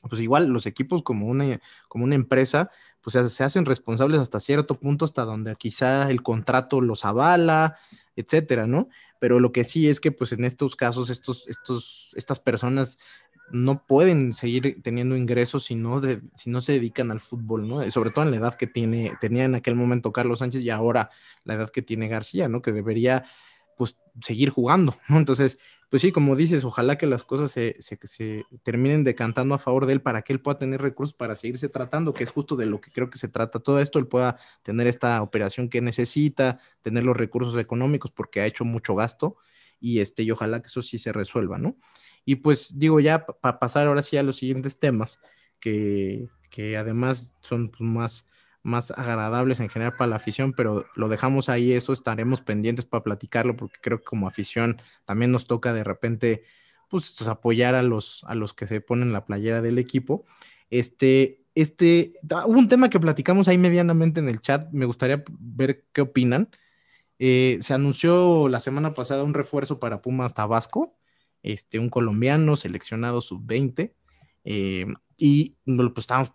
[0.09, 4.79] pues igual los equipos como una, como una empresa, pues se hacen responsables hasta cierto
[4.81, 7.77] punto, hasta donde quizá el contrato los avala,
[8.17, 8.89] etcétera, ¿no?
[9.21, 12.99] Pero lo que sí es que, pues en estos casos, estos, estos, estas personas
[13.51, 16.01] no pueden seguir teniendo ingresos si no,
[16.35, 17.89] si no se dedican al fútbol, ¿no?
[17.91, 21.11] Sobre todo en la edad que tiene, tenía en aquel momento Carlos Sánchez y ahora
[21.45, 22.61] la edad que tiene García, ¿no?
[22.61, 23.25] Que debería
[23.77, 25.19] pues seguir jugando, ¿no?
[25.19, 25.59] Entonces,
[25.89, 29.93] pues sí, como dices, ojalá que las cosas se, se, terminen decantando a favor de
[29.93, 32.81] él para que él pueda tener recursos para seguirse tratando, que es justo de lo
[32.81, 37.05] que creo que se trata todo esto, él pueda tener esta operación que necesita, tener
[37.05, 39.37] los recursos económicos porque ha hecho mucho gasto
[39.79, 41.77] y este, y ojalá que eso sí se resuelva, ¿no?
[42.25, 45.21] Y pues digo ya para pasar ahora sí a los siguientes temas,
[45.61, 48.27] que, que además son pues, más
[48.67, 53.05] más agradables en general para la afición, pero lo dejamos ahí, eso estaremos pendientes para
[53.05, 56.43] platicarlo, porque creo que como afición también nos toca de repente
[56.89, 60.25] pues apoyar a los, a los que se ponen la playera del equipo.
[60.69, 62.13] Este, este,
[62.47, 66.49] hubo un tema que platicamos ahí medianamente en el chat, me gustaría ver qué opinan.
[67.19, 70.97] Eh, se anunció la semana pasada un refuerzo para Pumas Tabasco,
[71.43, 73.95] este, un colombiano seleccionado sub-20.
[74.45, 76.33] Eh, y pues estábamos,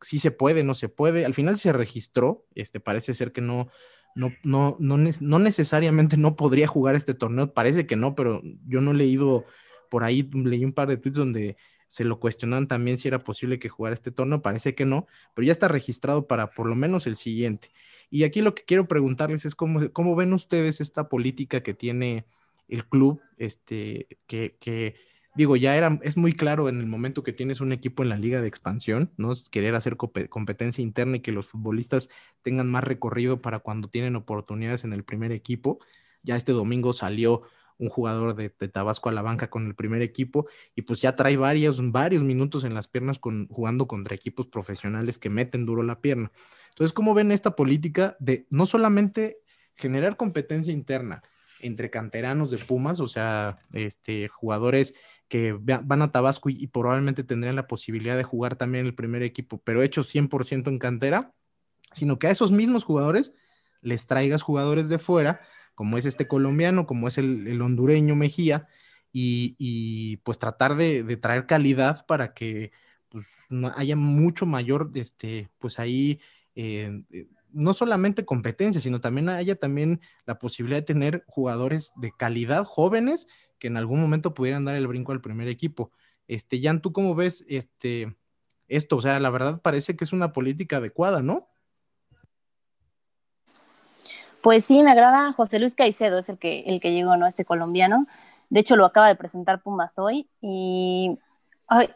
[0.00, 1.24] si se puede, no se puede.
[1.24, 3.68] Al final se registró, este, parece ser que no,
[4.14, 8.80] no, no, no, no necesariamente no podría jugar este torneo, parece que no, pero yo
[8.80, 9.44] no he leído
[9.90, 11.56] por ahí, leí un par de tweets donde
[11.88, 15.44] se lo cuestionan también si era posible que jugara este torneo, parece que no, pero
[15.44, 17.68] ya está registrado para por lo menos el siguiente.
[18.08, 22.26] Y aquí lo que quiero preguntarles es cómo, cómo ven ustedes esta política que tiene
[22.68, 24.94] el club, este, que, que
[25.34, 28.16] digo, ya era, es muy claro en el momento que tienes un equipo en la
[28.16, 29.32] liga de expansión, ¿no?
[29.32, 32.08] Es querer hacer competencia interna y que los futbolistas
[32.42, 35.78] tengan más recorrido para cuando tienen oportunidades en el primer equipo.
[36.22, 37.42] Ya este domingo salió
[37.78, 41.36] un jugador de, Tabasco a la banca con el primer equipo y pues ya trae
[41.36, 46.00] varios, varios minutos en las piernas con, jugando contra equipos profesionales que meten duro la
[46.00, 46.30] pierna.
[46.70, 49.38] Entonces, ¿cómo ven esta política de no solamente
[49.74, 51.22] generar competencia interna
[51.62, 54.94] entre canteranos de Pumas, o sea, este, jugadores
[55.32, 59.62] que van a Tabasco y, probablemente tendrían la posibilidad de jugar también el primer equipo,
[59.64, 61.32] pero hechos 100% en cantera,
[61.94, 63.32] sino que a esos mismos jugadores
[63.80, 65.40] les traigas jugadores de fuera,
[65.74, 68.68] como es este colombiano, como es el, hondureño Mejía,
[69.10, 72.70] y, pues tratar de, traer calidad para que
[73.08, 73.26] pues,
[73.74, 76.20] haya mucho mayor, este, pues ahí,
[76.54, 82.12] eh, eh, no solamente competencia, sino también haya también la posibilidad de tener jugadores de
[82.14, 83.28] calidad jóvenes
[83.62, 85.92] que en algún momento pudieran dar el brinco al primer equipo.
[86.26, 88.16] Este, Jan, ¿tú cómo ves este,
[88.66, 88.96] esto?
[88.96, 91.46] O sea, la verdad parece que es una política adecuada, ¿no?
[94.42, 97.28] Pues sí, me agrada José Luis Caicedo, es el que, el que llegó, ¿no?
[97.28, 98.08] Este colombiano.
[98.50, 101.16] De hecho, lo acaba de presentar Pumas hoy y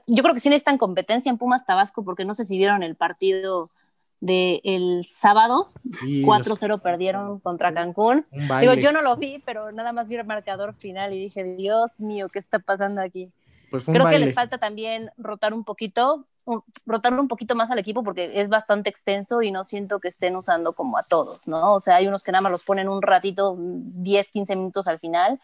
[0.07, 2.95] yo creo que sí necesitan competencia en Pumas Tabasco porque no sé si vieron el
[2.95, 3.73] partido
[4.21, 5.71] del el sábado.
[5.85, 8.27] 4-0 perdieron contra Cancún.
[8.31, 12.01] Digo, yo no lo vi, pero nada más vi el marcador final y dije, Dios
[12.01, 13.31] mío, ¿qué está pasando aquí?
[13.71, 16.27] Pues Creo que les falta también rotar un poquito,
[16.87, 20.37] rotar un poquito más al equipo porque es bastante extenso y no siento que estén
[20.37, 21.75] usando como a todos, ¿no?
[21.75, 25.01] O sea, hay unos que nada más los ponen un ratito, 10, 15 minutos al
[25.01, 25.41] final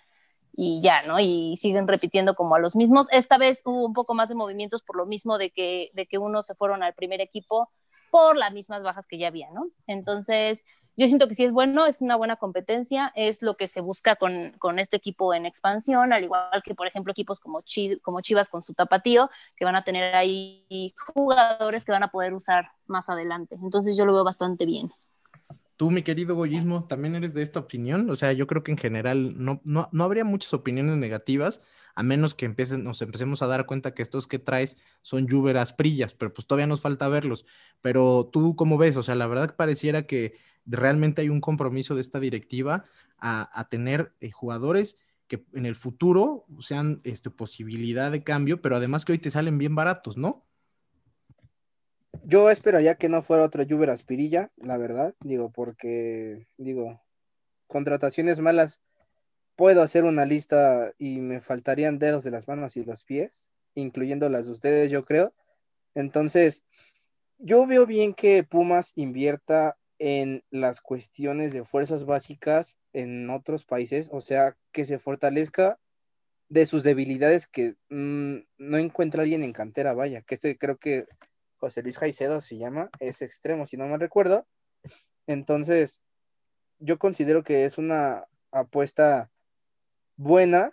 [0.54, 1.18] y ya, ¿no?
[1.18, 3.06] Y siguen repitiendo como a los mismos.
[3.10, 6.18] Esta vez hubo un poco más de movimientos por lo mismo de que, de que
[6.18, 7.70] unos se fueron al primer equipo
[8.12, 9.70] por las mismas bajas que ya había, ¿no?
[9.86, 10.66] Entonces,
[10.98, 14.16] yo siento que sí es bueno, es una buena competencia, es lo que se busca
[14.16, 17.64] con, con este equipo en expansión, al igual que, por ejemplo, equipos como,
[18.02, 22.34] como Chivas con su tapatío, que van a tener ahí jugadores que van a poder
[22.34, 23.56] usar más adelante.
[23.62, 24.92] Entonces, yo lo veo bastante bien.
[25.78, 28.10] Tú, mi querido Goyismo, también eres de esta opinión.
[28.10, 31.62] O sea, yo creo que en general no, no, no habría muchas opiniones negativas,
[31.94, 35.72] a menos que empiecen, nos empecemos a dar cuenta que estos que traes son lluveras
[35.72, 37.44] prillas, pero pues todavía nos falta verlos.
[37.80, 38.96] Pero tú, ¿cómo ves?
[38.96, 40.34] O sea, la verdad pareciera que
[40.66, 42.84] realmente hay un compromiso de esta directiva
[43.18, 44.96] a, tener eh, jugadores
[45.28, 49.58] que en el futuro sean este, posibilidad de cambio, pero además que hoy te salen
[49.58, 50.44] bien baratos, ¿no?
[52.24, 57.00] Yo esperaría que no fuera otro Juber Aspirilla, la verdad, digo, porque, digo,
[57.66, 58.80] contrataciones malas,
[59.56, 64.28] puedo hacer una lista y me faltarían dedos de las manos y los pies, incluyendo
[64.28, 65.32] las de ustedes, yo creo.
[65.94, 66.64] Entonces,
[67.38, 74.08] yo veo bien que Pumas invierta en las cuestiones de fuerzas básicas en otros países,
[74.12, 75.78] o sea, que se fortalezca
[76.48, 81.06] de sus debilidades que mm, no encuentra alguien en cantera, vaya, que ese creo que
[81.56, 84.46] José Luis Jaicedo se llama, es extremo, si no me recuerdo.
[85.26, 86.02] Entonces,
[86.78, 89.30] yo considero que es una apuesta
[90.22, 90.72] buena.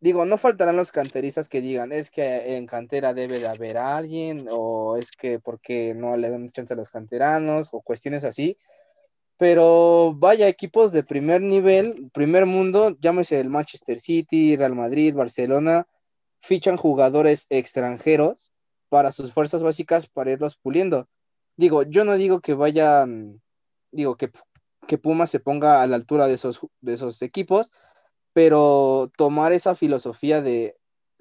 [0.00, 4.48] Digo, no faltarán los canteristas que digan, es que en cantera debe de haber alguien,
[4.50, 8.58] o es que porque no le dan chance a los canteranos, o cuestiones así.
[9.38, 15.86] Pero vaya, equipos de primer nivel, primer mundo, llámese el Manchester City, Real Madrid, Barcelona,
[16.40, 18.52] fichan jugadores extranjeros
[18.88, 21.08] para sus fuerzas básicas para irlos puliendo.
[21.56, 23.40] Digo, yo no digo que vayan,
[23.90, 24.30] digo que,
[24.86, 27.70] que Puma se ponga a la altura de esos, de esos equipos,
[28.32, 30.76] pero tomar esa filosofía de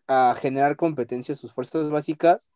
[0.08, 2.52] a generar competencia sus fuerzas básicas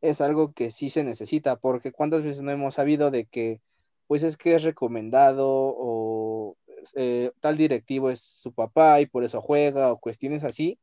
[0.00, 3.60] es algo que sí se necesita, porque cuántas veces no hemos sabido de que
[4.06, 6.56] pues es que es recomendado o
[6.94, 10.78] eh, tal directivo es su papá y por eso juega o cuestiones así.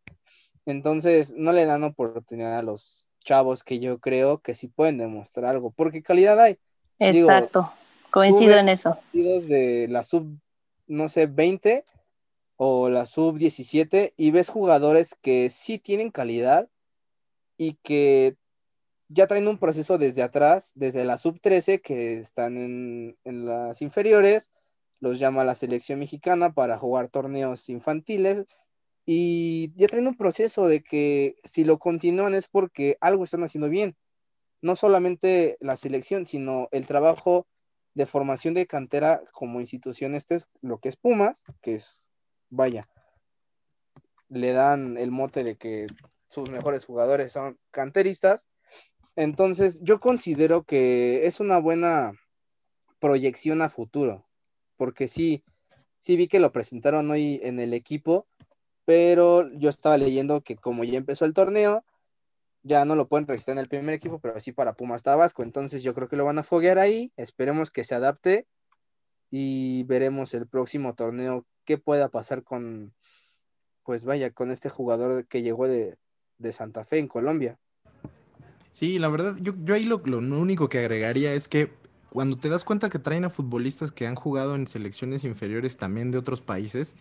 [0.66, 5.46] Entonces no le dan oportunidad a los chavos que yo creo que sí pueden demostrar
[5.46, 6.58] algo, porque calidad hay.
[7.00, 7.72] Exacto,
[8.12, 8.98] coincido en eso.
[9.14, 10.38] De la sub,
[10.88, 11.86] no sé, 20
[12.58, 16.70] o la sub 17 y ves jugadores que sí tienen calidad
[17.58, 18.38] y que
[19.10, 23.82] ya traen un proceso desde atrás, desde la sub 13 que están en, en las
[23.82, 24.52] inferiores,
[25.00, 28.46] los llama la selección mexicana para jugar torneos infantiles
[29.06, 33.70] y ya traen un proceso de que si lo continúan es porque algo están haciendo
[33.70, 33.96] bien.
[34.62, 37.46] No solamente la selección, sino el trabajo
[37.96, 42.08] de formación de cantera como institución, este es lo que es Pumas, que es,
[42.54, 42.88] vaya,
[44.30, 45.88] le dan el mote de que
[46.30, 48.48] sus mejores jugadores son canteristas.
[49.16, 52.14] Entonces, yo considero que es una buena
[53.00, 54.26] proyección a futuro,
[54.78, 55.44] porque sí,
[55.98, 58.28] sí vi que lo presentaron hoy en el equipo
[58.86, 61.84] pero yo estaba leyendo que como ya empezó el torneo,
[62.64, 65.84] ya no lo pueden registrar en el primer equipo, pero sí para Pumas Tabasco, entonces
[65.84, 68.48] yo creo que lo van a foguear ahí, esperemos que se adapte
[69.30, 72.94] y veremos el próximo torneo qué pueda pasar con,
[73.84, 75.98] pues vaya, con este jugador que llegó de,
[76.52, 77.58] Santa Fe en Colombia.
[78.74, 81.72] Sí, la verdad, yo, yo ahí lo, lo único que agregaría es que
[82.10, 86.12] cuando te das cuenta que traen a futbolistas que han jugado en selecciones inferiores también
[86.12, 86.96] de otros países,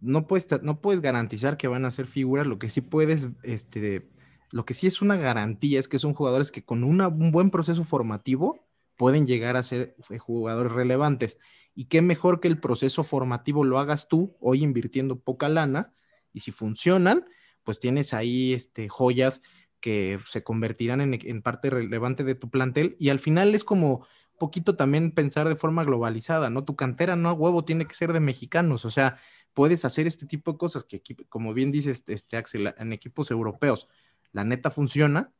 [0.00, 4.08] no puedes, no puedes garantizar que van a ser figuras, lo que sí puedes, este,
[4.50, 7.84] lo que sí es una garantía es que son jugadores que con un buen proceso
[7.84, 8.66] formativo
[8.96, 11.38] pueden llegar a ser eh, jugadores relevantes.
[11.78, 15.92] Y qué mejor que el proceso formativo lo hagas tú, hoy invirtiendo poca lana,
[16.32, 17.24] y si funcionan,
[17.62, 19.42] pues tienes ahí este, joyas
[19.78, 22.96] que se convertirán en, en parte relevante de tu plantel.
[22.98, 24.04] Y al final es como
[24.40, 26.64] poquito también pensar de forma globalizada, ¿no?
[26.64, 29.16] Tu cantera no a huevo tiene que ser de mexicanos, o sea,
[29.54, 33.86] puedes hacer este tipo de cosas que, como bien dices, este Axel, en equipos europeos,
[34.32, 35.32] la neta funciona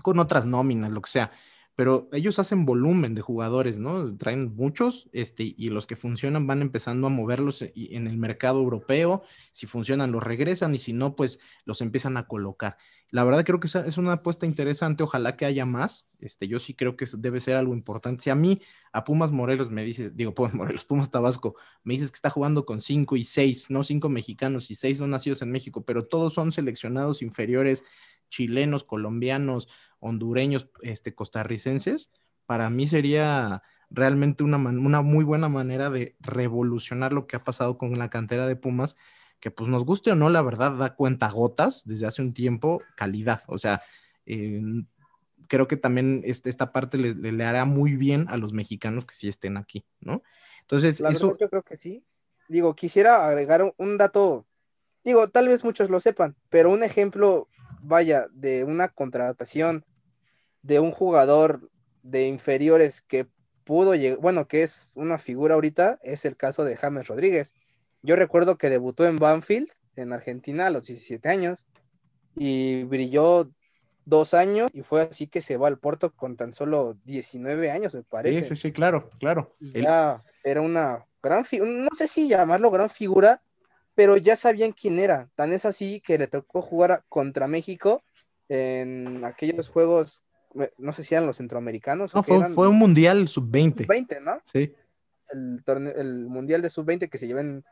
[0.00, 1.32] con otras nóminas, lo que sea,
[1.76, 4.16] pero ellos hacen volumen de jugadores, ¿no?
[4.16, 8.58] Traen muchos, este, y los que funcionan van empezando a moverlos e, en el mercado
[8.60, 9.22] europeo.
[9.52, 12.78] Si funcionan, los regresan, y si no, pues los empiezan a colocar.
[13.10, 16.10] La verdad creo que es una apuesta interesante, ojalá que haya más.
[16.18, 18.24] Este, yo sí creo que debe ser algo importante.
[18.24, 18.60] Si a mí,
[18.92, 22.66] a Pumas Morelos me dices, digo, Pumas Morelos, Pumas Tabasco, me dices que está jugando
[22.66, 26.34] con cinco y seis, no cinco mexicanos y seis no nacidos en México, pero todos
[26.34, 27.84] son seleccionados inferiores
[28.28, 29.68] chilenos, colombianos,
[30.00, 32.10] hondureños, este, costarricenses,
[32.46, 37.78] para mí sería realmente una, una muy buena manera de revolucionar lo que ha pasado
[37.78, 38.96] con la cantera de Pumas,
[39.40, 42.82] que pues nos guste o no, la verdad da cuenta gotas desde hace un tiempo,
[42.96, 43.42] calidad.
[43.48, 43.82] O sea,
[44.24, 44.60] eh,
[45.48, 49.28] creo que también este, esta parte le, hará muy bien a los mexicanos que sí
[49.28, 50.22] estén aquí, ¿no?
[50.62, 51.36] Entonces, eso...
[51.38, 52.04] yo creo que sí.
[52.48, 54.46] Digo, quisiera agregar un dato,
[55.04, 57.48] digo, tal vez muchos lo sepan, pero un ejemplo
[57.86, 59.84] vaya, de una contratación
[60.62, 61.70] de un jugador
[62.02, 63.28] de inferiores que
[63.64, 67.54] pudo llegar, bueno, que es una figura ahorita, es el caso de James Rodríguez.
[68.02, 71.66] Yo recuerdo que debutó en Banfield, en Argentina, a los 17 años,
[72.36, 73.50] y brilló
[74.04, 77.94] dos años, y fue así que se va al Porto con tan solo 19 años,
[77.94, 78.42] me parece.
[78.42, 79.54] Sí, sí, sí, claro, claro.
[79.60, 83.42] Ya era una gran figura, no sé si llamarlo gran figura,
[83.94, 85.28] pero ya sabían quién era.
[85.34, 88.04] Tan es así que le tocó jugar contra México
[88.48, 92.14] en aquellos juegos, eh, no sé si eran los centroamericanos.
[92.14, 93.78] No, fue, un mundial sub-20.
[93.78, 94.40] Sub-20, ¿no?
[94.44, 94.72] Sí.
[95.30, 95.64] El,
[95.96, 97.64] el mundial de sub-20 que se lleva en,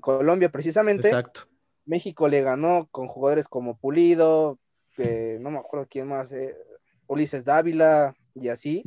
[0.00, 1.08] Colombia precisamente.
[1.08, 1.42] Exacto.
[1.84, 4.58] México le ganó con jugadores como Pulido,
[4.98, 6.56] no me acuerdo quién más, eh,
[7.06, 8.84] Ulises Dávila y así,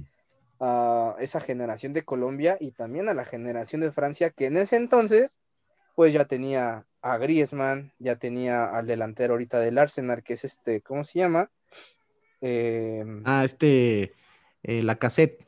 [0.59, 4.75] a esa generación de Colombia y también a la generación de Francia que en ese
[4.75, 5.39] entonces
[5.95, 10.81] pues ya tenía a Griezmann, ya tenía al delantero ahorita del Arsenal, que es este,
[10.81, 11.49] ¿cómo se llama?
[12.41, 14.13] Em, ah, este,
[14.63, 15.45] eh, la cassette.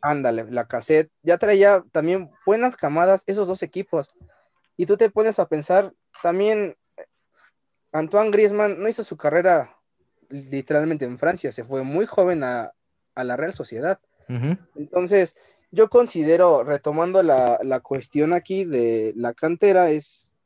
[0.00, 1.10] Ándale, la cassette.
[1.22, 4.14] Ya traía también buenas camadas esos dos equipos.
[4.78, 6.76] Y tú te pones a pensar, también
[7.92, 9.76] Antoine Griezmann no hizo su carrera
[10.30, 12.72] literalmente en Francia, se fue muy joven a,
[13.16, 13.98] la Real Sociedad.
[14.76, 15.36] Entonces,
[15.72, 20.36] yo considero, retomando la, cuestión aquí de la cantera, es,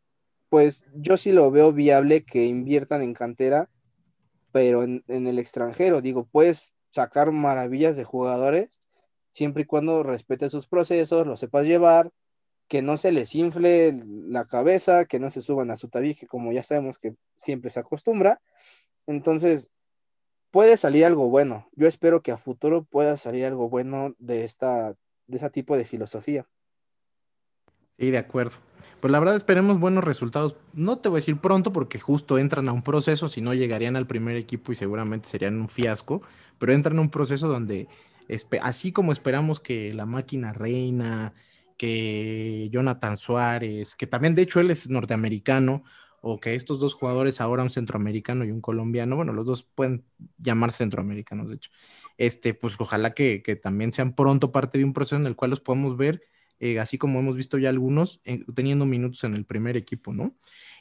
[0.48, 3.68] pues yo sí lo veo viable que inviertan en cantera,
[4.50, 8.80] pero en, el extranjero, digo, puedes sacar maravillas de jugadores
[9.30, 12.10] siempre y cuando respete sus procesos, lo sepas llevar,
[12.72, 16.52] que no se les infle la cabeza, que no se suban a su tabique, como
[16.52, 18.40] ya sabemos que siempre se acostumbra.
[19.06, 19.68] Entonces,
[20.50, 21.68] puede salir algo bueno.
[21.76, 25.84] Yo espero que a futuro pueda salir algo bueno de esta de ese tipo de
[25.84, 26.46] filosofía.
[27.98, 28.56] Sí, de acuerdo.
[29.00, 30.56] Pues la verdad esperemos buenos resultados.
[30.72, 33.96] No te voy a decir pronto porque justo entran a un proceso, si no llegarían
[33.96, 36.22] al primer equipo y seguramente serían un fiasco,
[36.58, 37.86] pero entran a un proceso donde,
[38.62, 41.34] así como esperamos que la máquina reina,
[41.76, 45.84] que Jonathan Suárez, que también de hecho él es norteamericano,
[46.22, 50.04] o que estos dos jugadores, ahora un centroamericano y un colombiano, bueno, los dos pueden
[50.38, 51.70] llamarse centroamericanos, de hecho,
[52.16, 55.60] este, pues ojalá que, también sean pronto parte de un proceso en el cual los
[55.60, 56.22] podamos ver,
[56.60, 58.20] eh, así como hemos visto ya algunos,
[58.54, 60.36] teniendo minutos en el primer equipo, ¿no?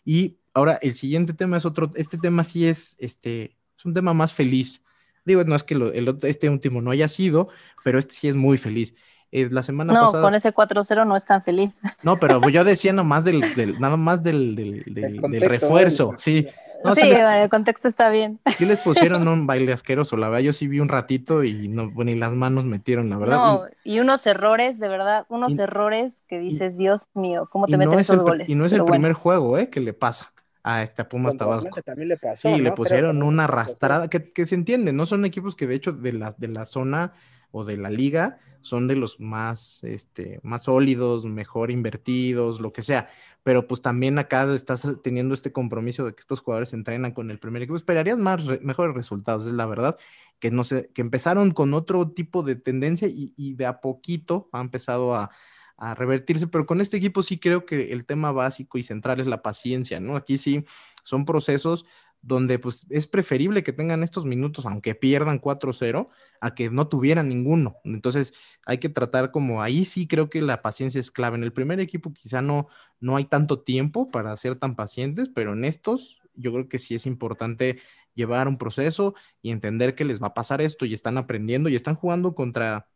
[0.05, 4.13] Y ahora el siguiente tema es otro, este tema sí es, este, es un tema
[4.13, 4.83] más feliz.
[5.25, 7.49] Digo, no es que el, este último no haya sido,
[7.83, 8.95] pero este sí es muy feliz.
[9.31, 10.23] Es la semana no, pasada.
[10.23, 11.77] con ese 4-0 no es tan feliz.
[12.03, 16.47] No, pero yo decía nomás del, del nada más del, del, del, refuerzo, sí.
[16.95, 18.39] sí, el contexto está bien.
[18.57, 21.91] Sí les pusieron un baile asqueroso, la verdad, yo sí vi un ratito y no,
[21.95, 23.37] ni las manos metieron, la verdad.
[23.37, 27.99] No, y unos errores, de verdad, unos errores que dices, Dios mío, ¿cómo te meten
[27.99, 28.49] esos goles?
[28.49, 29.69] Y no es el primer juego, ¿eh?
[29.69, 31.81] Que le pasa a este Pumas Tabasco.
[31.81, 35.55] También le pasó, sí, le pusieron una arrastrada, que, que, se entiende, no son equipos
[35.55, 37.13] que de hecho de la, de la zona
[37.51, 42.83] o de la liga son de los más, este, más sólidos, mejor invertidos, lo que
[42.83, 43.09] sea.
[43.43, 47.39] Pero pues también acá estás teniendo este compromiso de que estos jugadores entrenan con el
[47.39, 47.75] primer equipo.
[47.75, 49.97] Esperarías más, mejores resultados, es la verdad,
[50.39, 54.61] que no sé, que empezaron con otro tipo de tendencia y, de a poquito ha
[54.61, 55.31] empezado a,
[55.77, 59.27] a revertirse, pero con este equipo sí creo que el tema básico y central es
[59.27, 60.15] la paciencia, ¿no?
[60.15, 60.65] Aquí sí
[61.03, 61.85] son procesos
[62.21, 67.29] donde pues es preferible que tengan estos minutos, aunque pierdan 4-0, a que no tuvieran
[67.29, 67.77] ninguno.
[67.83, 68.33] Entonces
[68.65, 71.37] hay que tratar como ahí sí creo que la paciencia es clave.
[71.37, 72.67] En el primer equipo quizá no,
[72.99, 76.95] no hay tanto tiempo para ser tan pacientes, pero en estos yo creo que sí
[76.95, 77.79] es importante
[78.13, 81.75] llevar un proceso y entender que les va a pasar esto y están aprendiendo y
[81.75, 82.87] están jugando contra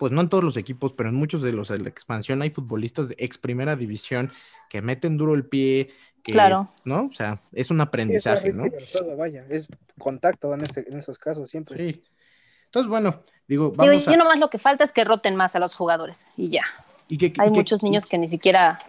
[0.00, 2.48] pues no en todos los equipos, pero en muchos de los de la expansión hay
[2.48, 4.32] futbolistas de ex primera división
[4.70, 5.90] que meten duro el pie,
[6.22, 6.70] que, claro.
[6.86, 7.04] ¿no?
[7.04, 8.64] O sea, es un aprendizaje, ¿no?
[9.18, 11.76] vaya, es contacto en, este, en esos casos siempre.
[11.76, 12.02] Sí.
[12.64, 15.58] Entonces, bueno, digo, vamos digo, yo nomás lo que falta es que roten más a
[15.58, 16.64] los jugadores y ya.
[17.06, 18.80] ¿Y que, Hay muchos niños que ni siquiera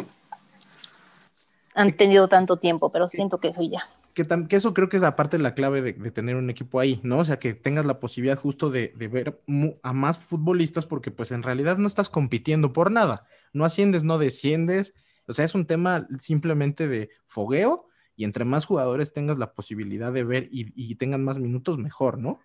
[1.76, 3.86] han tenido tanto tiempo, pero siento que eso ya.
[4.14, 7.20] Que, eso creo que es aparte la clave de, de, tener un equipo ahí, ¿no?
[7.20, 9.41] O sea, que tengas la posibilidad justo de, de ver
[9.84, 14.18] a más futbolistas porque pues en realidad no estás compitiendo por nada, no asciendes, no
[14.18, 14.93] desciendes,
[15.28, 20.12] o sea, es un tema simplemente de fogueo y entre más jugadores tengas la posibilidad
[20.12, 22.39] de ver y, y tengan más minutos, mejor, ¿no?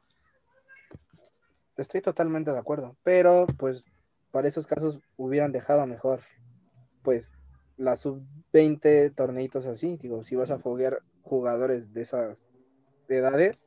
[1.76, 3.86] Estoy totalmente de acuerdo, pero pues
[4.30, 6.20] para esos casos hubieran dejado mejor,
[7.02, 7.32] pues
[7.76, 12.46] la sub-20 torneitos así, digo, si vas a foguear jugadores de esas
[13.08, 13.66] edades,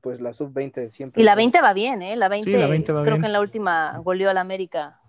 [0.00, 1.22] pues la sub-20 siempre.
[1.22, 2.16] Y la 20 va bien, ¿eh?
[2.16, 3.22] La 20, sí, la 20 va creo bien.
[3.22, 5.00] que en la última goleó al América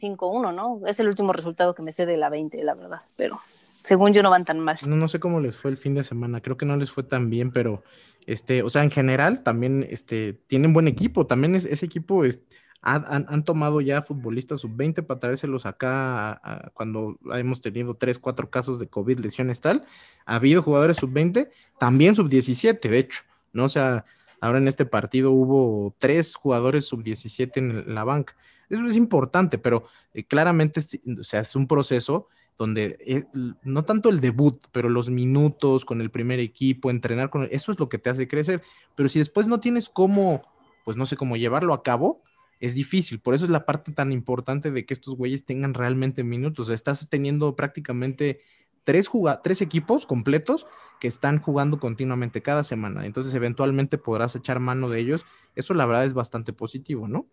[0.00, 0.86] 5-1, ¿no?
[0.86, 4.22] Es el último resultado que me sé de la 20, la verdad, pero según yo
[4.22, 4.78] no van tan mal.
[4.82, 7.02] No, no sé cómo les fue el fin de semana, creo que no les fue
[7.02, 7.82] tan bien, pero
[8.26, 12.42] este, o sea, en general también este, tienen buen equipo, también es, ese equipo es,
[12.82, 18.88] han, tomado ya futbolistas sub-20 para traérselos acá cuando hemos tenido 3, 4 casos de
[18.88, 19.84] COVID, lesiones tal.
[20.26, 23.22] Ha habido jugadores sub-20, también sub-17, de hecho,
[23.52, 23.64] ¿no?
[23.64, 24.04] O sea,
[24.40, 28.34] ahora en este partido hubo tres jugadores sub-17 en la banca.
[28.68, 32.26] Eso es importante, pero eh, claramente o sea, es un proceso
[32.58, 33.26] donde es,
[33.62, 37.78] no tanto el debut, pero los minutos con el primer equipo, entrenar con eso es
[37.78, 38.60] lo que te hace crecer.
[38.96, 40.42] Pero si después no tienes cómo,
[40.84, 42.22] pues no sé cómo llevarlo a cabo,
[42.62, 43.18] es difícil.
[43.18, 46.60] Por eso es la parte tan importante de que estos güeyes tengan realmente minutos.
[46.60, 48.40] O sea, estás teniendo prácticamente
[48.84, 49.10] tres,
[49.42, 50.68] tres equipos completos
[51.00, 53.04] que están jugando continuamente cada semana.
[53.04, 55.26] Entonces, eventualmente podrás echar mano de ellos.
[55.56, 57.26] Eso, la verdad, es bastante positivo, ¿no?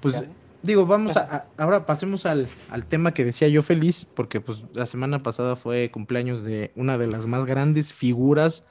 [0.00, 0.16] Pues
[0.64, 4.64] digo, vamos a, a ahora pasemos al, al, tema que decía yo feliz, porque pues
[4.72, 8.64] la semana pasada fue cumpleaños de una de las más grandes figuras,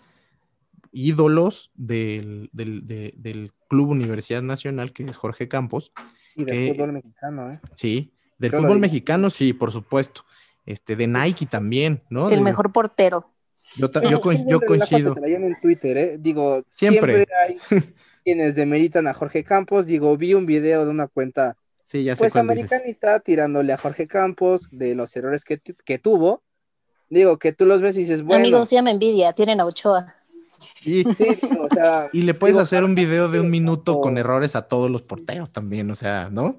[0.95, 5.91] ídolos del, del, de, del Club Universidad Nacional, que es Jorge Campos.
[6.35, 7.59] Y del que, fútbol mexicano, ¿eh?
[7.73, 10.23] Sí, del Creo fútbol mexicano, sí, por supuesto.
[10.65, 12.29] Este, de Nike también, ¿no?
[12.29, 13.29] El de, mejor portero.
[13.75, 15.15] Yo, yo, co yo coincido.
[15.21, 16.17] En Twitter, ¿eh?
[16.17, 17.57] Digo, siempre, siempre hay
[18.23, 19.87] quienes demeritan a Jorge Campos.
[19.87, 23.23] Digo, vi un video de una cuenta sí, ya sé pues americanista dices.
[23.23, 26.41] tirándole a Jorge Campos de los errores que, que, tuvo.
[27.09, 28.43] Digo, que tú los ves y dices, bueno.
[28.43, 30.15] Amigos, ya me envidia, tienen a Ochoa.
[30.83, 34.17] Y, sí, o sea, y le puedes digo, hacer un video de un minuto con
[34.17, 36.57] errores a todos los porteros también, o sea, ¿no?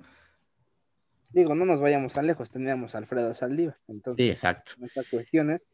[1.31, 3.77] Digo, no nos vayamos tan lejos, tendríamos a Alfredo Saldívar.
[3.89, 4.73] Entonces, sí, exacto.
[4.83, 5.67] Estas cuestiones.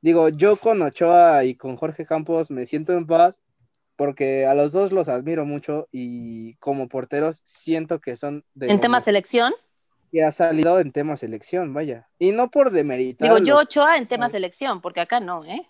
[0.00, 3.42] Digo, yo con Ochoa y con Jorge Campos me siento en paz
[3.96, 8.78] porque a los dos los admiro mucho y como porteros siento que son de ¿En
[8.78, 9.52] tema selección?
[10.12, 12.08] Que ha salido en tema selección, vaya.
[12.16, 13.28] Y no por demeritar.
[13.28, 15.66] Digo, yo Ochoa en tema selección, porque acá no, ¿eh?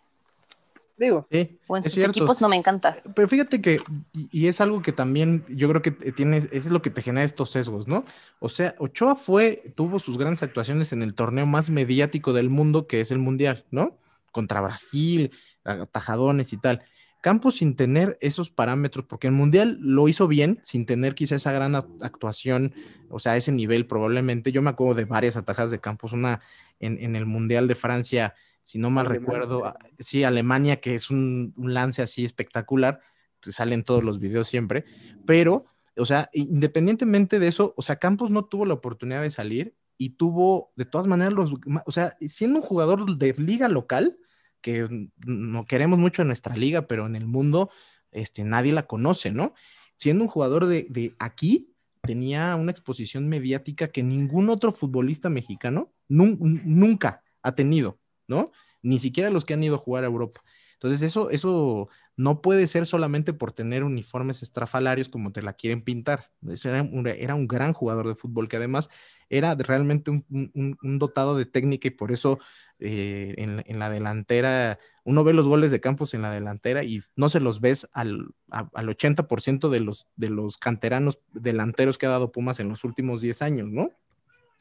[0.99, 1.27] Digo.
[1.31, 2.11] Sí, o en sus cierto.
[2.11, 2.97] equipos no me encanta.
[3.15, 3.81] Pero fíjate que,
[4.13, 7.51] y, es algo que también yo creo que tienes, es lo que te genera estos
[7.51, 8.05] sesgos, ¿no?
[8.41, 12.89] O sea, Ochoa fue, tuvo sus grandes actuaciones en el torneo más mediático del mundo,
[12.89, 13.99] que es el Mundial, ¿no?
[14.33, 15.31] Contra Brasil,
[15.65, 16.83] atajadones y tal.
[17.21, 21.53] Campos sin tener esos parámetros, porque el Mundial lo hizo bien, sin tener quizá esa
[21.53, 22.75] gran actuación,
[23.09, 24.51] o sea, ese nivel probablemente.
[24.51, 26.41] Yo me acuerdo de varias atajadas de Campos, una
[26.81, 28.35] en, en el Mundial de Francia,
[28.69, 29.47] si no mal Alemania.
[29.47, 33.01] recuerdo, sí, Alemania, que es un, un lance así espectacular,
[33.41, 34.85] salen todos los videos siempre,
[35.25, 35.65] pero,
[35.97, 40.17] o sea, independientemente de eso, o sea, Campos no tuvo la oportunidad de salir y
[40.17, 41.55] tuvo, de todas maneras, los,
[41.87, 44.19] o sea, siendo un jugador de liga local,
[44.61, 44.87] que
[45.25, 47.71] no queremos mucho en nuestra liga, pero en el mundo
[48.11, 49.55] este, nadie la conoce, ¿no?
[49.97, 55.95] Siendo un jugador de, de aquí, tenía una exposición mediática que ningún otro futbolista mexicano
[56.07, 57.99] nun, nunca ha tenido,
[58.29, 58.53] ¿no?
[58.83, 60.43] Ni siquiera los que han ido a jugar a Europa.
[60.75, 65.83] Entonces, eso, eso no puede ser solamente por tener uniformes estrafalarios como te la quieren
[65.83, 66.31] pintar.
[66.49, 68.89] Eso era, un, era un gran jugador de fútbol que además
[69.29, 72.39] era realmente un, dotado de técnica y por eso
[72.79, 77.01] eh, en, en, la delantera, uno ve los goles de Campos en la delantera y
[77.17, 82.07] no se los ves al, a, al 80% de los, de los canteranos delanteros que
[82.07, 83.91] ha dado Pumas en los últimos 10 años, ¿no?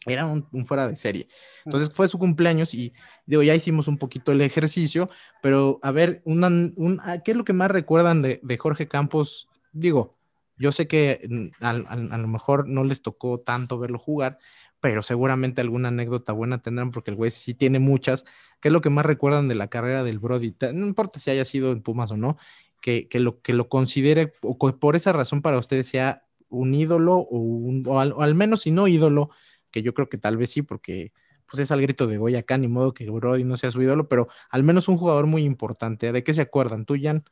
[0.05, 1.27] Era un, un, fuera de serie.
[1.65, 2.93] Entonces fue su cumpleaños y
[3.25, 5.09] digo, ya hicimos un poquito el ejercicio,
[5.41, 9.49] pero a ver, una, un, ¿qué es lo que más recuerdan de, de Jorge Campos?
[9.73, 10.15] Digo,
[10.57, 14.39] yo sé que a, a, a, lo mejor no les tocó tanto verlo jugar,
[14.79, 18.25] pero seguramente alguna anécdota buena tendrán porque el güey sí tiene muchas.
[18.59, 20.55] ¿Qué es lo que más recuerdan de la carrera del Brody?
[20.73, 22.37] No importa si haya sido en Pumas o no,
[22.81, 27.17] que, que lo, que lo considere o por esa razón para ustedes sea un ídolo
[27.17, 29.29] o, un, o, al, o al menos si no ídolo,
[29.77, 31.11] que yo creo que tal vez sí, porque
[31.45, 34.09] pues es al grito de Goya acá, ni modo que Brody no sea su ídolo,
[34.09, 36.11] pero al menos un jugador muy importante.
[36.11, 36.85] ¿De qué se acuerdan?
[36.85, 37.23] ¿Tú, Jan?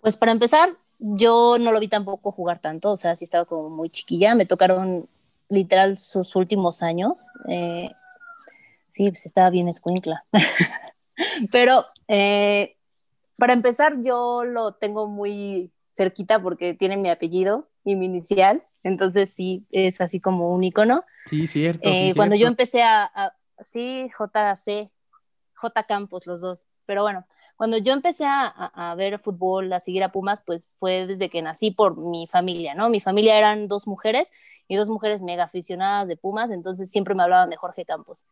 [0.00, 3.68] Pues para empezar, yo no lo vi tampoco jugar tanto, o sea, sí estaba como
[3.68, 5.06] muy chiquilla, me tocaron
[5.50, 7.26] literal sus últimos años.
[7.48, 7.90] Eh,
[8.90, 10.24] sí, pues estaba bien escuincla.
[11.52, 12.74] Pero eh,
[13.36, 19.30] para empezar, yo lo tengo muy cerquita porque tiene mi apellido y mi inicial, entonces
[19.30, 21.04] sí, es así como un icono.
[21.26, 21.88] Sí, cierto.
[21.88, 24.90] Eh, cuando yo empecé a, a, sí, JC,
[25.54, 27.26] J Campos, los dos, pero bueno,
[27.56, 31.42] cuando yo empecé a, a, ver fútbol, a seguir a Pumas, pues fue desde que
[31.42, 32.88] nací por mi familia, ¿no?
[32.88, 34.32] Mi familia eran dos mujeres
[34.66, 38.24] y dos mujeres mega aficionadas de Pumas, entonces siempre me hablaban de Jorge Campos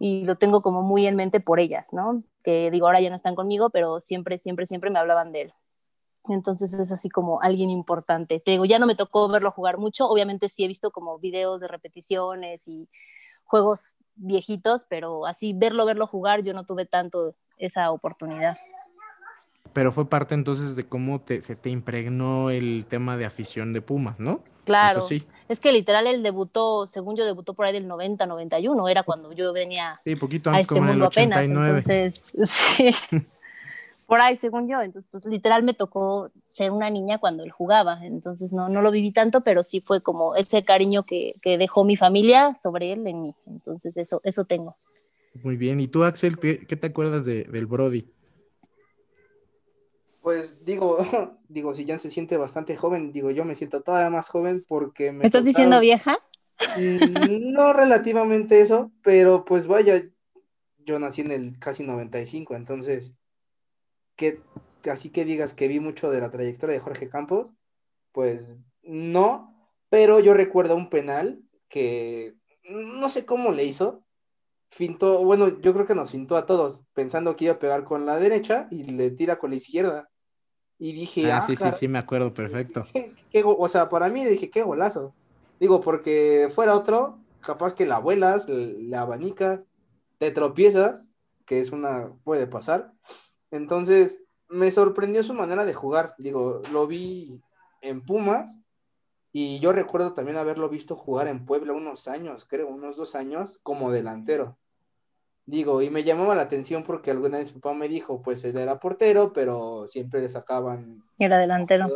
[0.00, 2.24] y lo tengo como muy en mente por ellas, ¿no?
[2.42, 5.52] Que digo, ahora ya no están conmigo, pero siempre, siempre, siempre me hablaban de él.
[6.28, 8.40] Entonces es así como alguien importante.
[8.40, 11.60] Te digo, ya no me tocó verlo jugar mucho, obviamente sí he visto como videos
[11.60, 12.88] de repeticiones y
[13.44, 18.58] juegos viejitos, pero así verlo, verlo jugar, yo no tuve tanto esa oportunidad.
[19.72, 23.80] Pero fue parte entonces de cómo te, se te impregnó el tema de afición de
[23.80, 24.42] Pumas, ¿no?
[24.64, 25.00] Claro.
[25.00, 25.26] sí.
[25.48, 29.32] Es que literal él debutó, según yo, debutó por ahí del 90, 91, era cuando
[29.32, 31.80] yo venía sí, poquito antes, este como mundo en el 89.
[31.80, 32.20] apenas.
[32.30, 33.26] Entonces, sí.
[34.10, 34.82] Por ahí, según yo.
[34.82, 38.04] Entonces, pues literal me tocó ser una niña cuando él jugaba.
[38.04, 41.84] Entonces, no, no lo viví tanto, pero sí fue como ese cariño que, que dejó
[41.84, 43.34] mi familia sobre él en mí.
[43.46, 44.76] Entonces, eso, eso tengo.
[45.44, 45.78] Muy bien.
[45.78, 48.12] ¿Y tú, Axel, qué, qué te acuerdas de, del Brody?
[50.22, 50.98] Pues digo,
[51.48, 55.12] digo, si ya se siente bastante joven, digo, yo me siento todavía más joven porque
[55.12, 55.24] me...
[55.24, 56.18] estás diciendo vieja?
[56.76, 60.02] Mm, no relativamente eso, pero pues vaya,
[60.84, 63.14] yo nací en el casi 95, entonces,
[64.20, 64.42] que
[64.90, 67.54] así que digas que vi mucho de la trayectoria de Jorge Campos,
[68.12, 69.54] pues no,
[69.88, 74.04] pero yo recuerdo un penal que no sé cómo le hizo,
[74.70, 78.06] fintó, bueno, yo creo que nos fintó a todos, pensando que iba a pegar con
[78.06, 80.10] la derecha y le tira con la izquierda.
[80.78, 82.86] Y dije, ah, ah sí, sí, sí, me acuerdo, perfecto.
[83.44, 85.14] o sea, para mí dije, qué golazo.
[85.58, 89.62] Digo, porque fuera otro, capaz que la abuelas, la abanica,
[90.18, 91.10] te tropiezas,
[91.44, 92.92] que es una, puede pasar.
[93.50, 96.14] Entonces, me sorprendió su manera de jugar.
[96.18, 97.40] Digo, lo vi
[97.80, 98.58] en Pumas
[99.32, 103.60] y yo recuerdo también haberlo visto jugar en Puebla unos años, creo, unos dos años,
[103.62, 104.58] como delantero.
[105.46, 108.56] Digo, y me llamaba la atención porque alguna vez mi papá me dijo, pues él
[108.56, 111.02] era portero, pero siempre le sacaban.
[111.18, 111.88] Era delantero.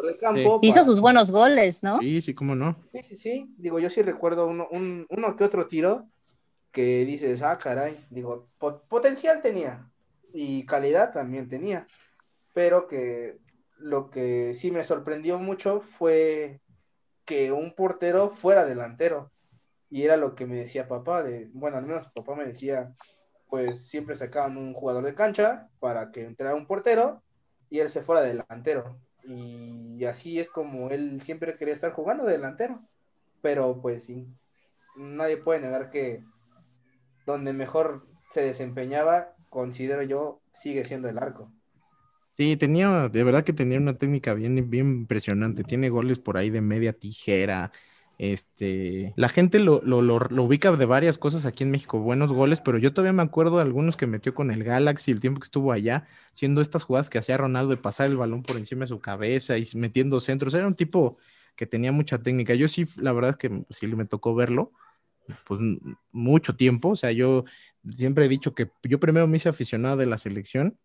[0.62, 1.98] Hizo sus buenos goles, ¿no?
[1.98, 2.76] Sí, sí, cómo no.
[2.92, 3.54] Sí, sí, sí.
[3.58, 6.08] Digo, yo sí recuerdo uno, un, uno que otro tiro
[6.72, 8.04] que dices, ah, caray.
[8.10, 8.48] Digo,
[8.88, 9.88] potencial tenía
[10.34, 11.86] y calidad también tenía.
[12.52, 13.38] Pero que
[13.78, 16.60] lo que sí me sorprendió mucho fue
[17.24, 19.30] que un portero fuera delantero.
[19.88, 22.92] Y era lo que me decía papá, de, bueno, al menos papá me decía,
[23.48, 27.22] pues siempre sacaban un jugador de cancha para que entrara un portero
[27.70, 28.98] y él se fuera delantero.
[29.22, 32.80] Y así es como él siempre quería estar jugando de delantero.
[33.40, 34.26] Pero pues sí,
[34.96, 36.24] nadie puede negar que
[37.24, 41.50] donde mejor se desempeñaba, considero yo, sigue siendo el arco.
[42.36, 45.62] Sí, tenía, de verdad que tenía una técnica bien, bien impresionante.
[45.62, 47.70] Tiene goles por ahí de media tijera,
[48.18, 52.60] este, la gente lo, lo, lo, ubica de varias cosas aquí en México, buenos goles,
[52.60, 55.46] pero yo todavía me acuerdo de algunos que metió con el Galaxy el tiempo que
[55.46, 58.88] estuvo allá, siendo estas jugadas que hacía Ronaldo de pasar el balón por encima de
[58.88, 60.54] su cabeza y metiendo centros.
[60.54, 61.18] Era un tipo
[61.56, 62.54] que tenía mucha técnica.
[62.54, 64.72] Yo sí, la verdad es que sí me tocó verlo,
[65.46, 65.60] pues
[66.12, 66.90] mucho tiempo.
[66.90, 67.44] O sea, yo
[67.90, 70.78] siempre he dicho que yo primero me hice aficionado de la selección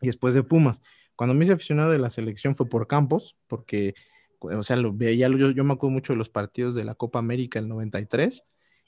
[0.00, 0.82] y después de Pumas.
[1.16, 3.94] Cuando me hice aficionado de la selección fue por Campos, porque
[4.42, 7.18] o sea, lo veía, yo, yo me acuerdo mucho de los partidos de la Copa
[7.18, 8.44] América el 93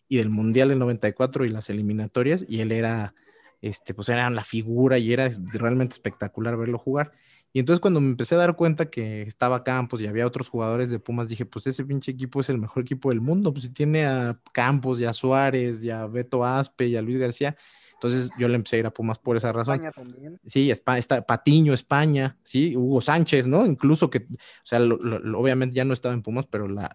[0.09, 3.14] y del Mundial el 94 y las eliminatorias, y él era,
[3.62, 7.12] este, pues era la figura y era realmente espectacular verlo jugar.
[7.55, 10.90] Y entonces cuando me empecé a dar cuenta que estaba Campos y había otros jugadores
[10.90, 13.70] de Pumas, dije, pues ese pinche equipo es el mejor equipo del mundo, pues si
[13.70, 17.57] tiene a Campos y a Suárez y a Beto Aspe y a Luis García,
[17.92, 19.76] entonces yo le empecé a ir a Pumas por esa razón.
[19.76, 20.40] España también.
[20.44, 23.64] Sí, España, está Patiño, España, sí, Hugo Sánchez, ¿no?
[23.64, 26.92] Incluso que, o sea, obviamente ya no estaba en Pumas, pero la,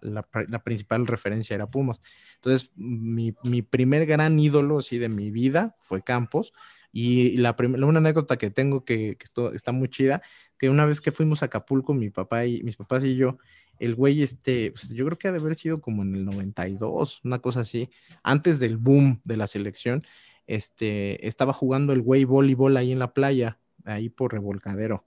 [0.62, 2.02] principal referencia era Pumas.
[2.36, 3.32] Entonces, mi,
[3.62, 6.52] primer gran ídolo, así, de mi vida fue Campos.
[6.92, 10.22] Y la una anécdota que tengo que, esto, está muy chida,
[10.58, 13.38] que una vez que fuimos a Acapulco, mi papá y mis papás y yo,
[13.78, 17.20] el güey, este, pues, yo creo que ha de haber sido como en el 92,
[17.24, 17.88] una cosa así,
[18.22, 20.04] antes del boom de la selección
[20.50, 25.04] este, estaba jugando el güey voleibol ahí en la playa, ahí por revolcadero.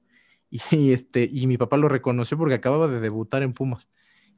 [0.71, 3.89] Y, este, y mi papá lo reconoció porque acababa de debutar en Pumas.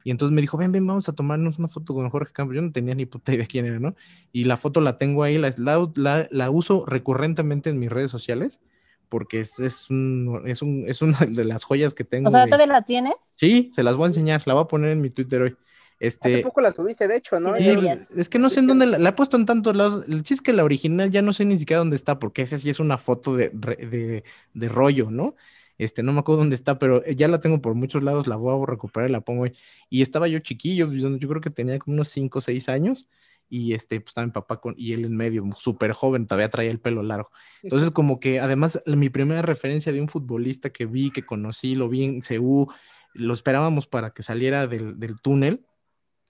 [0.06, 2.54] Y entonces me dijo, ven, ven, vamos a tomarnos una foto con Jorge Campos.
[2.54, 3.96] Yo no tenía ni puta idea quién era, ¿no?
[4.30, 5.52] Y la foto la tengo ahí, la,
[5.96, 8.60] la, la uso recurrentemente en mis redes sociales
[9.08, 12.28] porque es, es, un, es, un, es una de las joyas que tengo.
[12.28, 13.14] O sea, de- ¿todavía la tiene?
[13.34, 15.56] Sí, se las voy a enseñar, la voy a poner en mi Twitter hoy.
[15.98, 17.56] Este, Hace poco la subiste, de hecho, ¿no?
[17.56, 20.04] Es que no sé en dónde la, la he puesto en tantos lados.
[20.08, 22.58] El chiste es que la original ya no sé ni siquiera dónde está, porque esa
[22.58, 25.34] sí es una foto de, de, de rollo, ¿no?
[25.78, 28.62] Este, no me acuerdo dónde está, pero ya la tengo por muchos lados, la voy
[28.62, 29.46] a recuperar y la pongo.
[29.90, 33.08] Y estaba yo chiquillo, yo, yo creo que tenía como unos 5 o 6 años,
[33.48, 36.70] y este, pues estaba mi papá con, y él en medio, súper joven, todavía traía
[36.70, 37.30] el pelo largo.
[37.62, 41.88] Entonces, como que además, mi primera referencia de un futbolista que vi, que conocí, lo
[41.88, 42.66] vi en CU,
[43.14, 45.64] lo esperábamos para que saliera del, del túnel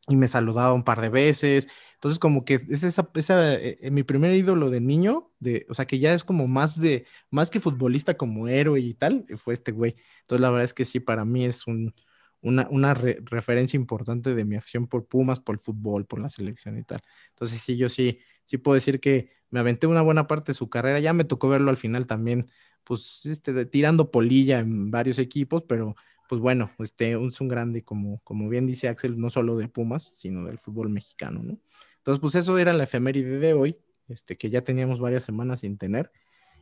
[0.08, 1.68] y me saludaba un par de veces.
[1.94, 5.74] Entonces, como que es esa, esa eh, eh, mi primer ídolo de niño, de, o
[5.74, 9.36] sea, que ya es como más de, más que futbolista como héroe y tal, eh,
[9.36, 9.96] fue este güey.
[10.22, 11.94] Entonces, la verdad es que sí, para mí es un,
[12.40, 16.28] una, una re- referencia importante de mi afición por Pumas, por el fútbol, por la
[16.28, 17.00] selección y tal.
[17.30, 20.68] Entonces, sí, yo sí, sí puedo decir que me aventé una buena parte de su
[20.70, 21.00] carrera.
[21.00, 22.48] Ya me tocó verlo al final también,
[22.84, 25.96] pues, este, de- tirando polilla en varios equipos, pero
[26.28, 30.10] pues bueno, este, es un grande, como, como bien dice Axel, no solo de Pumas,
[30.14, 31.58] sino del fútbol mexicano, ¿no?
[31.98, 35.76] Entonces, pues eso era la efeméride de hoy, este, que ya teníamos varias semanas sin
[35.76, 36.12] tener.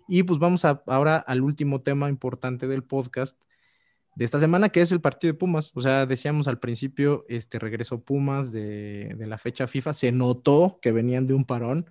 [0.08, 3.38] Y pues vamos a, ahora al último tema importante del podcast
[4.16, 5.72] de esta semana, que es el partido de Pumas.
[5.74, 10.78] O sea, decíamos al principio, este, regresó Pumas de, de la fecha FIFA, se notó
[10.80, 11.90] que venían de un parón,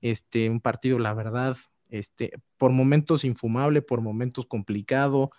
[0.00, 1.56] este, un partido, la verdad,
[1.88, 5.30] este, por momentos infumable, por momentos complicado,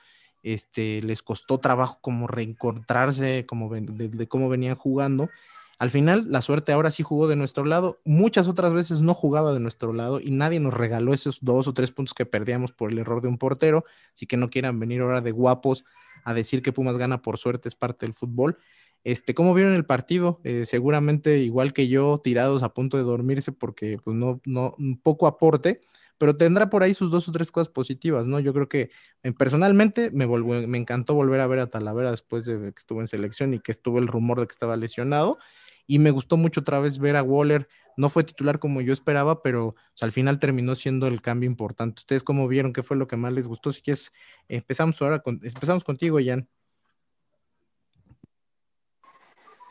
[0.43, 5.29] este, les costó trabajo como reencontrarse como ven- de, cómo venían jugando.
[5.77, 7.99] Al final, la suerte ahora sí jugó de nuestro lado.
[8.03, 11.73] Muchas otras veces no jugaba de nuestro lado y nadie nos regaló esos dos o
[11.73, 13.85] tres puntos que perdíamos por el error de un portero.
[14.13, 15.85] Así que no quieran venir ahora de guapos
[16.25, 18.57] a decir que Pumas gana por suerte, es parte del fútbol.
[19.05, 20.41] Este, ¿Cómo vieron el partido?
[20.43, 25.27] Eh, seguramente igual que yo, tirados a punto de dormirse porque pues no, no, poco
[25.27, 25.79] aporte,
[26.19, 28.39] pero tendrá por ahí sus dos o tres cosas positivas, ¿no?
[28.39, 28.91] Yo creo que
[29.23, 33.01] eh, personalmente me, volvió- me encantó volver a ver a Talavera después de que estuvo
[33.01, 35.39] en selección y que estuvo el rumor de que estaba lesionado.
[35.87, 37.67] Y me gustó mucho otra vez ver a Waller.
[37.97, 42.01] No fue titular como yo esperaba, pero al final terminó siendo el cambio importante.
[42.01, 42.73] ¿Ustedes cómo vieron?
[42.73, 43.71] ¿Qué fue lo que más les gustó?
[43.71, 44.13] Si quieres,
[44.47, 46.47] empezamos ahora con, empezamos contigo, Jan.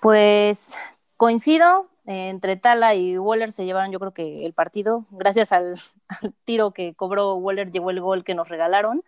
[0.01, 0.75] Pues
[1.17, 5.75] coincido, entre Tala y Waller se llevaron yo creo que el partido, gracias al,
[6.45, 9.05] tiro que cobró Waller llegó el gol que nos regalaron,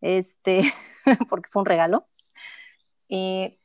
[0.00, 0.62] este,
[1.28, 2.06] porque fue un regalo.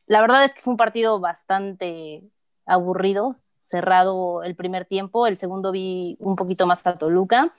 [0.08, 2.24] La verdad es que fue un partido bastante
[2.66, 7.54] aburrido, cerrado el primer tiempo, el segundo vi un poquito más a Toluca.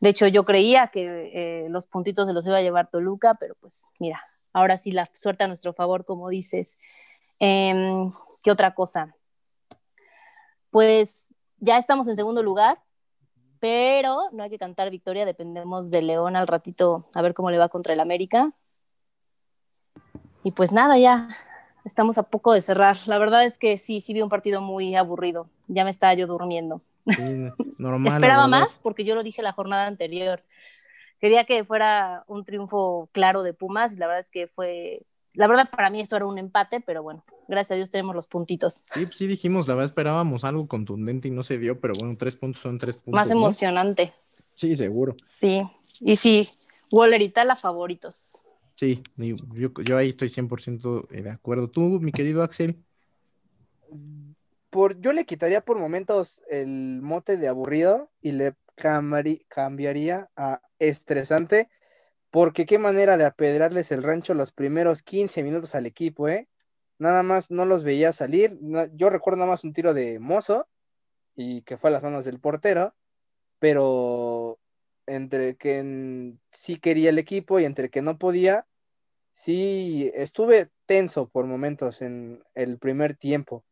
[0.00, 3.56] De hecho, yo creía que eh, los puntitos se los iba a llevar Toluca, pero
[3.60, 6.74] pues mira, ahora sí la suerte a nuestro favor, como dices.
[7.40, 8.12] Em,
[8.42, 9.16] ¿Qué otra cosa?
[10.70, 11.26] Pues
[11.58, 12.78] ya estamos en segundo lugar,
[13.60, 17.58] pero no hay que cantar victoria, dependemos de León al ratito a ver cómo le
[17.58, 18.52] va contra el América.
[20.44, 21.28] Y pues nada, ya
[21.84, 22.96] estamos a poco de cerrar.
[23.06, 25.48] La verdad es que sí, sí vi un partido muy aburrido.
[25.66, 26.80] Ya me estaba yo durmiendo.
[27.06, 27.22] Sí,
[27.78, 28.12] normal.
[28.12, 30.42] Esperaba más porque yo lo dije la jornada anterior.
[31.20, 35.02] Quería que fuera un triunfo claro de Pumas y la verdad es que fue,
[35.38, 38.26] la verdad para mí esto era un empate, pero bueno, gracias a Dios tenemos los
[38.26, 38.82] puntitos.
[38.92, 42.16] Sí, pues sí dijimos, la verdad esperábamos algo contundente y no se dio, pero bueno,
[42.18, 43.14] tres puntos son tres puntos.
[43.14, 43.36] Más ¿no?
[43.36, 44.12] emocionante,
[44.56, 45.14] Sí, seguro.
[45.28, 45.62] sí.
[46.00, 46.50] Y sí,
[46.90, 48.36] Waller y Tala favoritos.
[48.74, 51.68] Sí, yo, yo ahí estoy 100% de acuerdo.
[51.68, 52.82] Tú, mi querido Axel.
[54.70, 61.68] Por, yo le quitaría por momentos el mote de aburrido y le cambiaría a estresante,
[62.30, 66.48] porque qué manera de apedrarles el rancho los primeros 15 minutos al equipo, ¿eh?
[66.98, 68.58] Nada más no los veía salir.
[68.94, 70.68] Yo recuerdo nada más un tiro de Mozo
[71.36, 72.94] y que fue a las manos del portero,
[73.58, 74.58] pero
[75.06, 78.66] entre que sí quería el equipo y entre que no podía,
[79.32, 83.64] sí estuve tenso por momentos en el primer tiempo.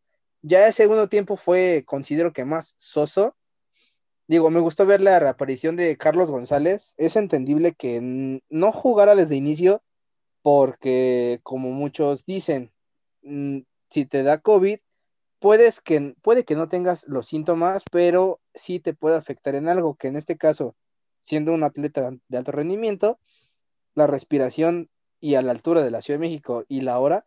[0.42, 3.36] Ya el segundo tiempo fue, considero que más soso.
[4.28, 6.94] Digo, me gustó ver la reaparición de Carlos González.
[6.96, 9.82] Es entendible que no jugara desde inicio
[10.42, 12.72] porque, como muchos dicen,
[13.22, 14.78] si te da COVID,
[15.38, 19.94] puedes que, puede que no tengas los síntomas, pero sí te puede afectar en algo,
[19.94, 20.74] que en este caso,
[21.22, 23.18] siendo un atleta de alto rendimiento,
[23.94, 27.26] la respiración y a la altura de la Ciudad de México y la hora,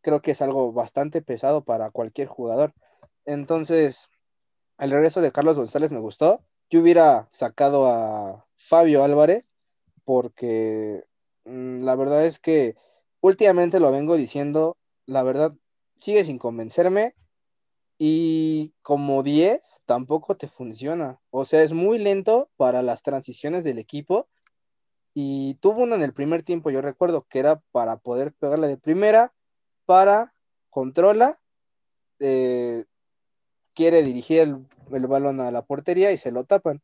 [0.00, 2.72] creo que es algo bastante pesado para cualquier jugador.
[3.24, 4.08] Entonces,
[4.78, 6.42] el regreso de Carlos González me gustó.
[6.70, 9.52] Yo hubiera sacado a Fabio Álvarez
[10.04, 11.04] porque
[11.44, 12.76] mm, la verdad es que
[13.20, 15.54] últimamente lo vengo diciendo, la verdad
[15.98, 17.14] sigue sin convencerme
[17.98, 21.20] y como 10 tampoco te funciona.
[21.30, 24.28] O sea, es muy lento para las transiciones del equipo
[25.14, 28.76] Y tuvo uno en el primer tiempo, yo recuerdo, que era para poder pegarle de
[28.78, 29.32] primera,
[29.86, 30.34] para
[30.70, 31.40] controla,
[32.20, 32.84] eh,
[33.76, 34.40] quiere dirigir
[34.90, 36.82] el, balón a la portería y se lo tapan.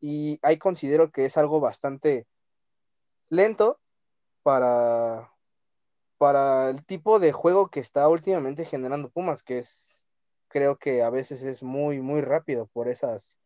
[0.00, 2.26] Y ahí considero que es algo bastante
[3.30, 3.80] lento
[4.44, 5.32] para,
[6.18, 10.04] para el tipo de juego que está últimamente generando Pumas, que es,
[10.46, 13.36] creo que a veces es muy, muy rápido por esas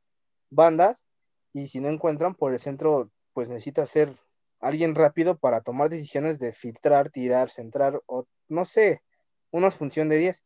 [0.50, 1.06] bandas.
[1.54, 4.14] Y si no encuentran por el centro, pues necesita ser
[4.60, 9.02] alguien rápido para tomar decisiones de filtrar, tirar, centrar, o no sé,
[9.52, 10.42] una función de 10.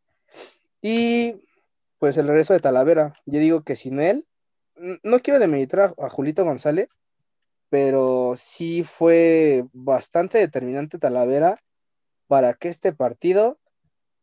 [0.82, 1.46] Y
[1.98, 4.26] pues el regreso de Talavera, yo digo que sin él,
[5.02, 6.88] no quiero demeritar a, a Julito González,
[7.68, 11.62] pero sí fue bastante determinante Talavera
[12.26, 13.58] para que este partido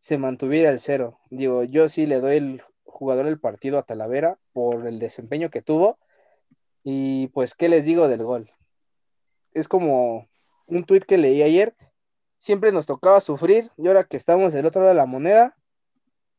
[0.02, 1.20] se mantuviera el cero.
[1.30, 5.62] Digo, yo sí le doy el jugador del partido a Talavera por el desempeño que
[5.62, 5.98] tuvo.
[6.84, 8.52] Y pues, ¿qué les digo del gol?
[9.54, 10.28] Es como
[10.68, 11.76] un tuit que leí ayer.
[12.38, 15.56] Siempre nos tocaba sufrir y ahora que estamos del otro lado de la moneda,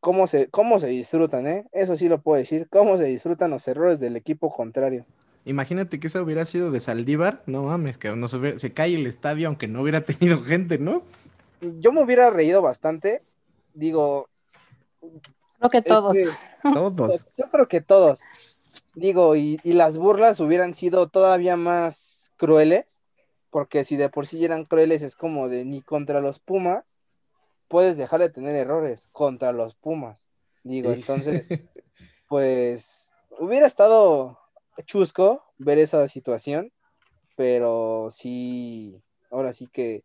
[0.04, 1.64] ¿cómo se, cómo se disfrutan, eh?
[1.72, 5.06] Eso sí lo puedo decir, cómo se disfrutan los errores del equipo contrario.
[5.46, 8.94] Imagínate que esa hubiera sido de Saldívar, no mames, que no se, hubiera- se cae
[8.96, 11.04] el estadio aunque no hubiera tenido gente, ¿no?
[11.80, 13.22] Yo me hubiera reído bastante.
[13.72, 14.28] Digo,
[15.58, 16.16] Creo que todos.
[16.74, 17.26] Todos.
[17.38, 18.20] Yo creo que todos.
[18.94, 23.00] Digo, y, y las burlas hubieran sido todavía más crueles,
[23.48, 26.93] porque si de por sí eran crueles, es como de ni contra los Pumas
[27.74, 30.16] puedes dejar de tener errores contra los Pumas.
[30.62, 30.98] Digo, Sí.
[31.00, 31.48] entonces,
[32.28, 34.38] pues hubiera estado
[34.86, 36.70] chusco ver esa situación,
[37.34, 40.04] pero sí, ahora sí que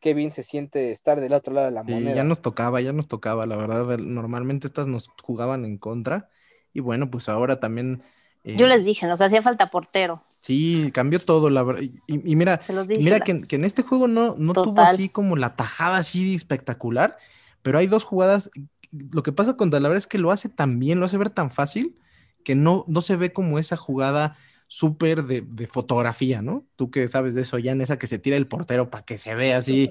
[0.00, 2.16] Kevin se siente estar del otro lado de la Sí, moneda.
[2.16, 3.98] ya nos tocaba, ya nos tocaba, la verdad.
[3.98, 6.30] Normalmente estas nos jugaban en contra.
[6.72, 8.02] Y bueno, pues ahora también.
[8.44, 10.24] eh, Yo les dije, nos hacía falta portero.
[10.40, 11.82] Sí, cambió todo, la verdad.
[11.82, 13.00] Y, y mira, dije.
[13.00, 16.34] mira la- que, que en este juego no, no tuvo así como la tajada así
[16.34, 17.16] espectacular,
[17.62, 18.50] pero hay dos jugadas.
[18.90, 21.50] Lo que pasa con Talavera es que lo hace tan bien, lo hace ver tan
[21.50, 21.96] fácil,
[22.44, 24.36] que no, no se ve como esa jugada
[24.66, 26.64] súper de, de fotografía, ¿no?
[26.76, 29.18] Tú que sabes de eso, ya en esa que se tira el portero para que
[29.18, 29.90] se vea así.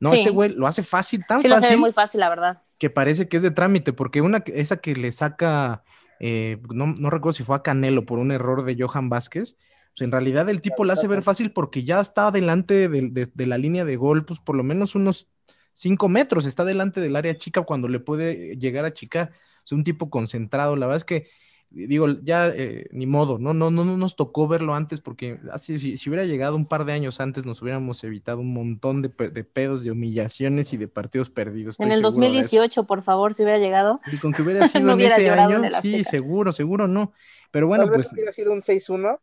[0.00, 0.18] No, Sí.
[0.18, 2.62] este güey lo hace fácil, tan Sí, lo se ve fácil muy fácil, la verdad.
[2.78, 5.84] que parece que es de trámite, porque una esa que le saca,
[6.20, 9.56] eh, no, no recuerdo si fue a Canelo por un error de Johan Vázquez,
[10.00, 13.46] en realidad el tipo la hace ver fácil porque ya está delante de, de- de
[13.46, 15.28] la línea de gol, pues por lo menos unos
[15.72, 19.32] cinco metros, está delante del área chica cuando le puede llegar a chicar,
[19.64, 21.28] es un tipo concentrado, la verdad es que
[21.70, 23.52] digo, ya eh, ni modo, ¿no?
[23.52, 26.84] No, no, no nos tocó verlo antes porque así, si, si hubiera llegado un par
[26.84, 30.76] de años antes nos hubiéramos evitado un montón de, pe- de pedos, de humillaciones y
[30.76, 31.80] de partidos perdidos.
[31.80, 32.20] En el seguro de eso.
[32.20, 34.00] 2018, por favor, si hubiera llegado.
[34.12, 37.12] Y con que hubiera sido No en hubiera ese año, en sí, seguro, seguro no.
[37.50, 39.18] Pero bueno, Tal vez pues hubiera sido un 6-1,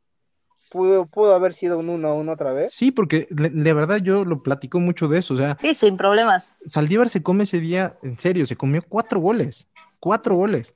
[0.71, 2.73] pudo, pudo haber sido un 1-1 otra vez.
[2.73, 5.33] sí, porque de, de verdad yo lo platico mucho de eso.
[5.35, 6.43] O sea, Sí, sin problemas.
[6.65, 9.67] Saldívar se come ese día, en serio, se comió cuatro goles,
[9.99, 10.73] cuatro goles.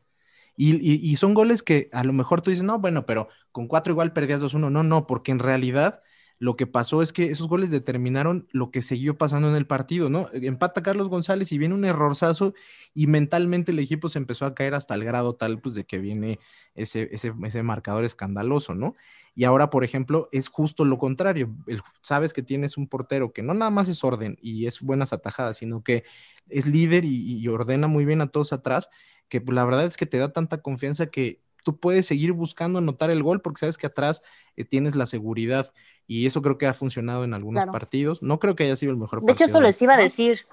[0.58, 3.68] Y, y- y son goles que a lo mejor tú dices, no, bueno, pero con
[3.68, 4.70] cuatro igual perdías 2-1.
[4.70, 6.02] No, no, porque en realidad
[6.38, 10.10] lo que pasó es que esos goles determinaron lo que siguió pasando en el partido,
[10.10, 10.28] ¿no?
[10.34, 12.54] Empata Carlos González y viene un errorzazo
[12.94, 15.98] y mentalmente el equipo se empezó a caer hasta el grado tal, pues, de que
[15.98, 16.40] viene
[16.74, 18.96] ese, ese, ese marcador escandaloso, ¿no?
[19.36, 21.54] Y ahora, por ejemplo, es justo lo contrario.
[21.68, 25.14] El- sabes que tienes un portero que no nada más es orden y es buenas
[25.14, 26.04] atajadas, sino que
[26.50, 28.90] es líder y, y ordena muy bien a todos atrás,
[29.30, 33.10] que la verdad es que te da tanta confianza que tú puedes seguir buscando anotar
[33.10, 34.22] el gol porque sabes que atrás
[34.56, 35.74] eh, tienes la seguridad
[36.08, 37.72] y eso creo que ha funcionado en algunos Claro.
[37.72, 38.22] partidos.
[38.22, 40.46] No creo que haya sido el mejor De hecho, eso les iba a decir.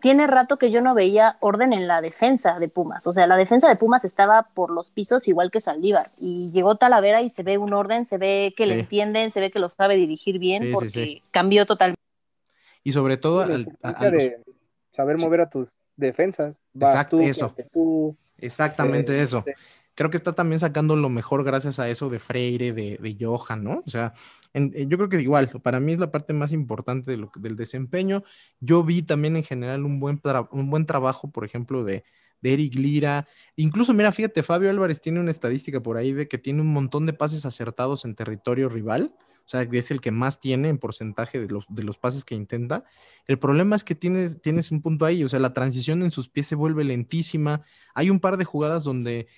[0.00, 3.06] Tiene rato que yo no veía orden en la defensa de Pumas.
[3.06, 6.10] O sea, la defensa de Pumas estaba por los pisos igual que Saldívar.
[6.18, 9.50] Y llegó Talavera y se ve un orden, se ve que le entienden, se ve
[9.50, 11.22] que lo sabe dirigir bien Sí, porque sí.
[11.30, 12.00] cambió totalmente.
[12.84, 14.38] Y sobre todo la al- a- importancia a los- de
[14.90, 16.62] saber mover a tus defensas.
[16.72, 17.54] Vas Exacto, tú, eso.
[17.72, 19.44] tú, exactamente eh, eso.
[19.96, 23.64] Creo que está también sacando lo mejor gracias a eso de Freire, de, de Johan,
[23.64, 23.82] ¿no?
[23.84, 24.14] O sea,
[24.52, 28.22] eh, yo creo que igual, para mí es la parte más importante del desempeño.
[28.60, 30.20] Yo vi también en general un buen,
[30.52, 32.04] un buen trabajo, por ejemplo, de,
[32.42, 33.26] de Eric Lira.
[33.56, 37.06] Incluso, mira, fíjate, Fabio Álvarez tiene una estadística por ahí de que tiene un montón
[37.06, 39.14] de pases acertados en territorio rival.
[39.46, 42.34] O sea, es el que más tiene en porcentaje de los, de los pases que
[42.34, 42.82] intenta.
[43.28, 46.28] El problema es que tienes, tienes un punto ahí, o sea, la transición en sus
[46.28, 47.62] pies se vuelve lentísima.
[47.94, 49.28] Hay un par de jugadas donde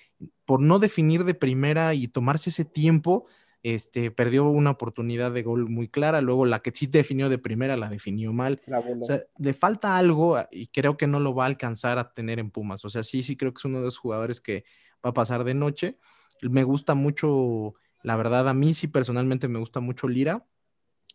[0.45, 3.25] por no definir de primera y tomarse ese tiempo,
[3.61, 6.21] este, perdió una oportunidad de gol muy clara.
[6.21, 8.61] Luego la que sí definió de primera la definió mal.
[8.67, 8.79] la.
[8.79, 12.13] O sea, le falta algo ah, y creo que no lo va a alcanzar a
[12.13, 12.85] tener en Pumas.
[12.85, 14.63] O sea, sí, sí creo que es uno de los jugadores que
[15.05, 15.97] va a pasar de noche.
[16.41, 20.45] Me gusta mucho, la verdad, a mí sí personalmente me gusta mucho Lira.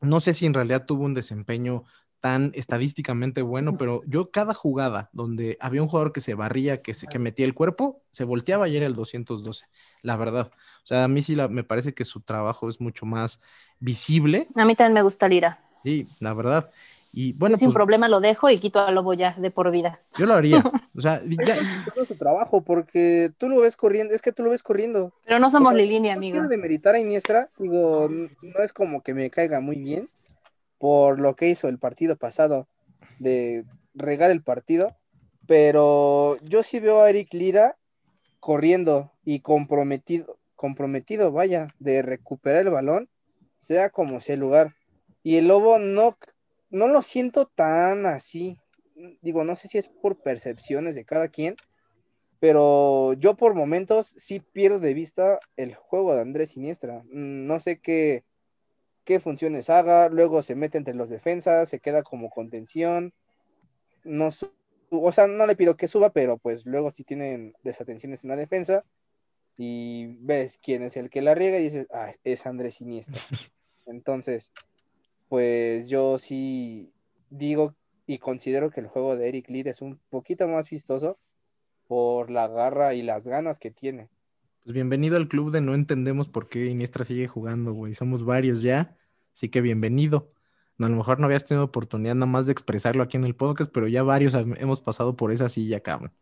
[0.03, 1.85] no sé si en realidad tuvo un desempeño
[2.25, 6.95] tan estadísticamente bueno, pero yo cada jugada donde había un jugador que se barría, que,
[6.95, 9.66] se, que metía el cuerpo, se volteaba y era el 212,
[10.01, 10.51] la verdad.
[10.83, 13.43] O sea, a mí sí me parece que su trabajo es mucho más
[13.79, 14.49] visible.
[14.55, 15.61] A mí también me gusta Lira.
[15.83, 16.70] Sí, la verdad.
[17.12, 20.01] Y bueno, sin pues, problema lo dejo y quito a Lobo ya de por vida.
[20.16, 20.64] Yo lo haría.
[20.97, 21.57] O sea, ya...
[21.95, 25.12] Es su trabajo porque tú lo ves corriendo, es que tú lo ves corriendo.
[25.27, 26.37] Pero no somos Lilini, amigo.
[26.37, 30.09] No quiero demeritar a Iniestra, digo, no es como que me caiga muy bien,
[30.85, 32.68] por lo que hizo el partido pasado
[33.18, 33.64] de
[33.95, 34.95] regar el partido,
[35.47, 37.78] pero yo sí veo a Eric Lira
[38.39, 43.09] corriendo y comprometido, comprometido, vaya, de recuperar el balón,
[43.59, 44.74] sea como sea el lugar.
[45.22, 46.18] Y el lobo no,
[46.68, 48.59] no lo siento tan así.
[49.22, 51.57] Digo, no sé si es por percepciones de cada quien,
[52.41, 57.05] pero yo por momentos sí pierdo de vista el juego de Andrés Siniestra.
[57.07, 58.22] No sé qué,
[59.05, 63.13] qué funciones haga, luego se mete entre los defensas, se queda como contención,
[64.05, 64.31] no
[64.91, 68.37] o sea, no le pido que suba, pero pues luego si tienen desatenciones en la
[68.37, 68.85] defensa
[69.57, 73.15] y ves quién es el que la riega y dices, ah, es Andrés Siniestra.
[73.87, 74.53] Entonces,
[75.29, 76.93] pues yo sí
[77.31, 77.75] digo
[78.07, 81.19] y considero que el juego de Eric Lear es un poquito más vistoso
[81.87, 84.09] por la garra y las ganas que tiene.
[84.65, 87.93] Pues bienvenido al club de no entendemos por qué Iniestra sigue jugando, güey.
[87.93, 88.97] Somos varios ya,
[89.35, 90.33] así que bienvenido.
[90.81, 93.71] a lo mejor no habías tenido oportunidad nada más de expresarlo aquí en el podcast,
[93.71, 96.15] pero ya varios hemos pasado por esa silla, cabrón.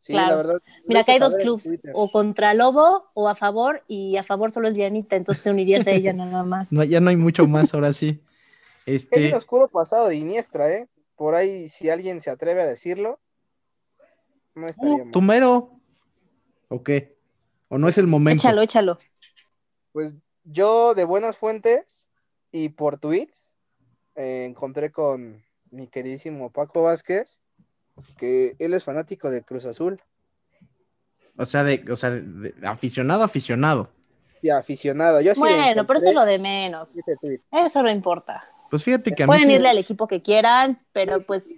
[0.00, 0.62] Sí, la verdad.
[0.86, 4.68] Mira, acá hay dos clubs, o contra Lobo o a favor, y a favor solo
[4.68, 6.72] es Dianita, entonces te unirías a ella nada más.
[6.72, 8.22] No, ya no hay mucho más, ahora sí.
[8.86, 9.26] Este...
[9.26, 10.88] Es el oscuro pasado de Iniestra, ¿eh?
[11.14, 13.20] Por ahí, si alguien se atreve a decirlo,
[14.54, 15.72] no estaría uh, ¿Tumero?
[16.68, 17.13] ¿O qué?
[17.68, 18.40] ¿O no es el momento?
[18.40, 18.98] Échalo, échalo.
[19.92, 22.06] Pues yo de buenas fuentes
[22.52, 23.52] y por tweets
[24.16, 27.40] eh, encontré con mi queridísimo Paco Vázquez
[28.18, 30.00] que él es fanático de Cruz Azul.
[31.36, 32.20] O sea, de, o sea,
[32.64, 33.90] aficionado, aficionado.
[34.40, 35.20] Sí, aficionado.
[35.20, 36.96] Yo bueno, pero eso es lo de menos.
[37.50, 38.44] Eso no importa.
[38.70, 41.54] Pues fíjate que a mí Pueden irle al equipo que quieran, pero pues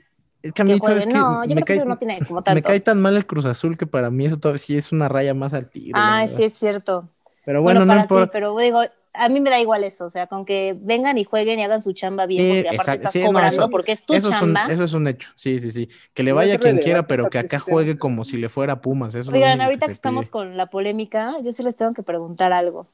[0.46, 2.56] es que a mí, ¿sabes No, yo me creo que no tiene como tanto.
[2.56, 5.08] Me cae tan mal el Cruz Azul que para mí eso todavía sí es una
[5.08, 5.92] raya más al tigre.
[5.94, 7.08] Ah, sí es cierto.
[7.44, 8.32] Pero bueno, no importa.
[8.32, 8.80] pero digo,
[9.12, 11.82] a mí me da igual eso, o sea, con que vengan y jueguen y hagan
[11.82, 14.66] su chamba bien, porque aparte estás cobrando, porque es tu chamba.
[14.68, 15.88] eso es un hecho, sí, sí, sí.
[16.14, 19.14] Que le vaya quien quiera, pero que acá juegue como si le fuera Pumas.
[19.14, 22.88] Eso Oigan, ahorita que, estamos con la polémica, yo sí les tengo que preguntar algo.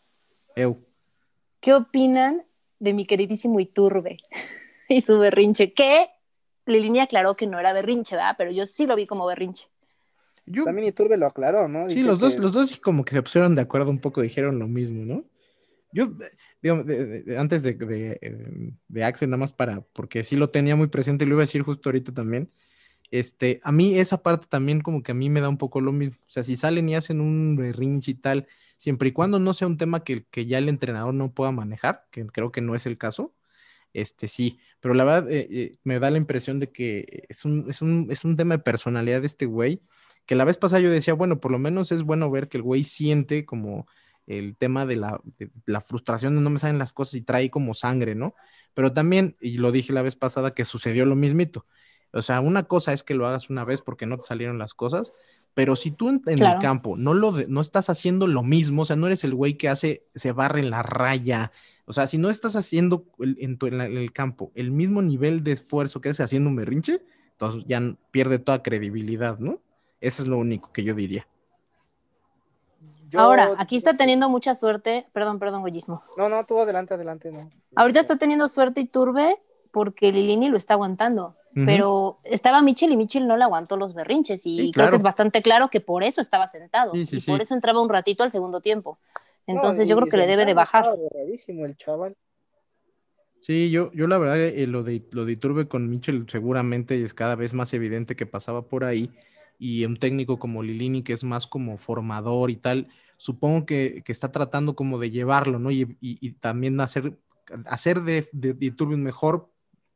[0.55, 0.79] Eu.
[1.61, 2.43] ¿Qué opinan
[2.79, 4.19] de mi queridísimo Iturbe
[4.89, 5.73] y su berrinche?
[5.73, 6.09] ¿Qué
[6.73, 8.35] Lilini aclaró que no era berrinche, ¿verdad?
[8.37, 9.69] Pero yo sí lo vi como berrinche.
[10.65, 11.89] También Iturbe lo aclaró, ¿no?
[11.89, 14.67] sí, los dos, los dos como que se pusieron de acuerdo un poco, dijeron lo
[14.67, 15.25] mismo, ¿no?
[15.93, 16.11] Yo,
[16.61, 16.87] digamos,
[17.37, 21.29] antes de, de, de, Axel, nada más para, porque sí lo tenía muy presente y
[21.29, 22.51] lo iba a decir justo ahorita también,
[23.13, 25.93] este, a mí esa parte también como que a mí me da un poco lo
[25.93, 26.17] mismo.
[26.23, 28.49] O sea, si salen y hacen un berrinche y tal,
[28.79, 32.07] siempre y cuando no sea un tema que, que ya el entrenador no pueda manejar,
[32.11, 33.35] que creo que no es el caso,
[33.93, 37.67] este sí, pero la verdad eh, eh, me da la impresión de que es un,
[37.69, 39.81] es, un, es un tema de personalidad de este güey,
[40.27, 42.63] que la vez pasada yo decía, bueno, por lo menos es bueno ver que el
[42.63, 43.87] güey siente como
[44.27, 47.51] el tema de la, de la, frustración de no me salen las cosas y trae
[47.51, 48.35] como sangre, ¿no?
[48.75, 51.67] Pero también, y lo dije la vez pasada, que sucedió lo mismito.
[52.13, 54.75] O sea, una cosa es que lo hagas una vez porque no te salieron las
[54.75, 55.13] cosas,
[55.55, 58.97] pero si tú en, el campo no, lo no estás haciendo lo mismo, o sea,
[58.97, 61.53] no eres el güey que hace, se barre en la raya,
[61.87, 66.11] o sea, si no estás haciendo en, el campo el mismo nivel de esfuerzo que
[66.11, 67.03] hace haciendo un berrinche,
[67.33, 67.81] entonces ya
[68.11, 69.61] pierde toda credibilidad, ¿no?
[70.01, 71.27] Eso es lo único que yo diría.
[73.15, 76.01] Ahora, aquí está teniendo mucha suerte, perdón, perdón, Goyismo.
[76.17, 77.51] No, no, tú adelante, adelante, no.
[77.77, 79.39] Ahorita está teniendo suerte y turbe
[79.71, 84.43] porque Lilini lo está aguantando pero estaba Michel y Michel no le aguantó los berrinches
[84.45, 87.83] y creo que es bastante claro que por eso estaba sentado y por eso entraba
[87.83, 88.99] un ratito al segundo tiempo.
[89.47, 90.87] Entonces yo creo que le debe de bajar.
[91.47, 92.17] El chaval.
[93.41, 97.13] Sí, yo, yo la verdad eh, lo de lo de Iturbe con Michel seguramente es
[97.13, 99.11] cada vez más evidente que pasaba por ahí
[99.59, 104.13] y un técnico como Lilini que es más como formador y tal, supongo que, que
[104.13, 105.71] está tratando como de llevarlo, ¿no?
[105.71, 107.19] Y, y, también hacer,
[107.67, 109.51] hacer de, de, de Iturbe un mejor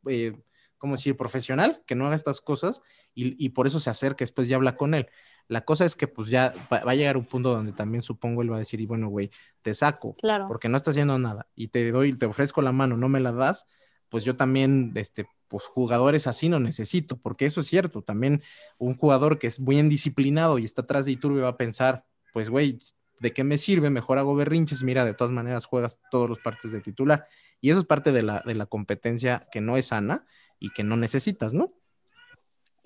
[0.08, 0.36] eh,
[0.78, 2.82] como decir, profesional, que no haga estas cosas
[3.14, 5.08] y, por eso se acerca, después ya habla con él.
[5.48, 8.50] La cosa es que pues ya va, a llegar un punto donde también supongo él
[8.50, 9.30] va a decir, y bueno, güey,
[9.62, 10.16] te saco,
[10.48, 13.32] porque no estás haciendo nada y te doy, te ofrezco la mano, no me la
[13.32, 13.66] das,
[14.08, 18.42] pues yo también, este, pues jugadores así no necesito, porque eso es cierto, también
[18.78, 22.50] un jugador que es bien disciplinado y está atrás de Iturbe va a pensar, pues
[22.50, 22.78] güey,
[23.20, 23.90] ¿de qué me sirve?
[23.90, 27.26] Mejor hago berrinches, mira, de todas maneras juegas todos los partidos de titular.
[27.60, 30.26] Y eso es parte de la, de la competencia que no es sana
[30.58, 31.72] y que no necesitas, ¿no?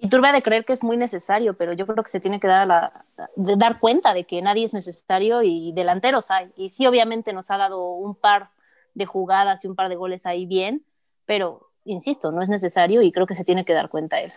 [0.02, 2.46] Y turba de creer que es muy necesario, pero yo creo que se tiene que
[2.46, 3.04] dar, la,
[3.36, 6.50] de dar cuenta de que nadie es necesario y delanteros hay.
[6.56, 8.48] Y sí, obviamente nos ha dado un par
[8.94, 10.86] de jugadas y un par de goles ahí bien,
[11.26, 14.32] pero insisto, no es necesario y creo que se tiene que dar cuenta él.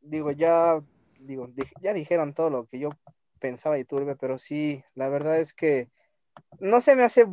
[0.00, 0.82] Digo, ya,
[1.20, 1.48] digo,
[1.80, 2.90] ya dijeron todo lo que yo
[3.38, 5.88] pensaba y turbe, pero sí, la verdad es que
[6.58, 7.26] no se me hace,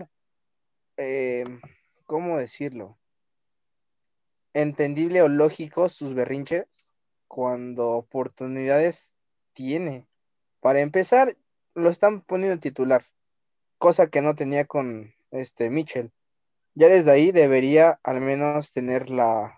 [0.97, 1.43] eh,
[2.05, 2.98] ¿cómo decirlo?
[4.53, 6.93] Entendible o lógico sus berrinches
[7.27, 9.13] cuando oportunidades
[9.53, 10.07] tiene.
[10.59, 11.37] Para empezar,
[11.75, 13.03] lo están poniendo en titular,
[13.77, 16.11] cosa que no tenía con este Mitchell.
[16.75, 19.55] Ya desde ahí debería al menos tener la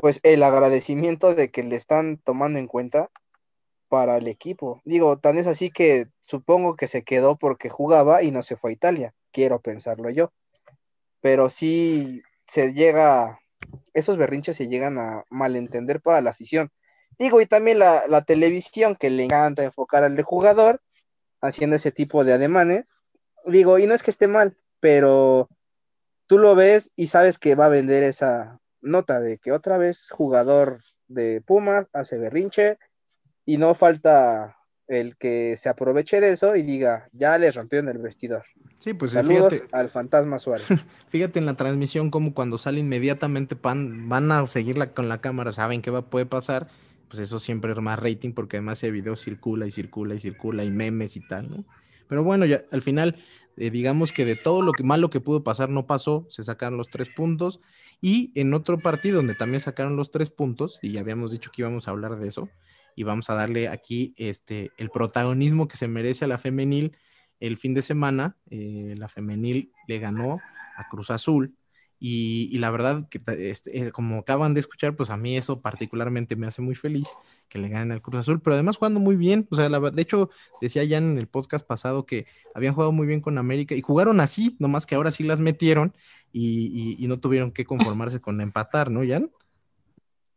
[0.00, 3.10] pues el agradecimiento de que le están tomando en cuenta
[3.88, 4.80] para el equipo.
[4.84, 8.70] Digo, tan es así que supongo que se quedó porque jugaba y no se fue
[8.70, 10.32] a Italia, quiero pensarlo yo.
[11.20, 13.40] Pero sí se llega
[13.92, 16.70] esos berrinches se llegan a malentender para la afición.
[17.18, 20.80] Digo, y también la, televisión que le encanta enfocar al jugador
[21.40, 22.86] haciendo ese tipo de ademanes.
[23.46, 25.48] Digo, y no es que esté mal, pero
[26.26, 30.08] tú lo ves y sabes que va a vender esa nota de que otra vez
[30.10, 32.78] jugador de Pumas hace berrinche
[33.44, 34.56] y no falta
[34.88, 38.44] el que se aproveche de eso y diga, ya les rompieron el vestidor.
[38.78, 40.66] Sí, pues Saludos al fantasma Suárez.
[41.08, 45.52] Fíjate en la transmisión como cuando sale inmediatamente pan, van a seguirla con la cámara,
[45.52, 46.68] saben qué va, puede pasar,
[47.08, 50.64] pues eso siempre es más rating porque además ese video circula y circula y circula
[50.64, 51.64] y memes y tal, ¿no?
[52.08, 53.16] Pero bueno, ya al final,
[53.56, 56.76] eh, digamos que de todo lo que malo que pudo pasar no pasó, se sacaron
[56.76, 57.60] los tres puntos
[58.00, 61.62] y en otro partido donde también sacaron los tres puntos, y ya habíamos dicho que
[61.62, 62.50] íbamos a hablar de eso,
[62.96, 66.96] y vamos a darle aquí este, el protagonismo que se merece a la femenil
[67.40, 70.40] el fin de semana eh, la femenil le ganó
[70.76, 71.54] a Cruz Azul
[72.06, 73.18] y, la verdad que
[73.48, 77.08] este, eh, como acaban de escuchar, pues a mí eso particularmente me hace muy feliz
[77.48, 80.28] que le ganen al Cruz Azul, pero además jugando muy bien, o sea, de hecho
[80.60, 84.20] decía ya en el podcast pasado que habían jugado muy bien con América y jugaron
[84.20, 85.94] así, nomás que ahora sí las metieron
[86.30, 89.30] y, y no tuvieron que conformarse con empatar, ¿no, Jan?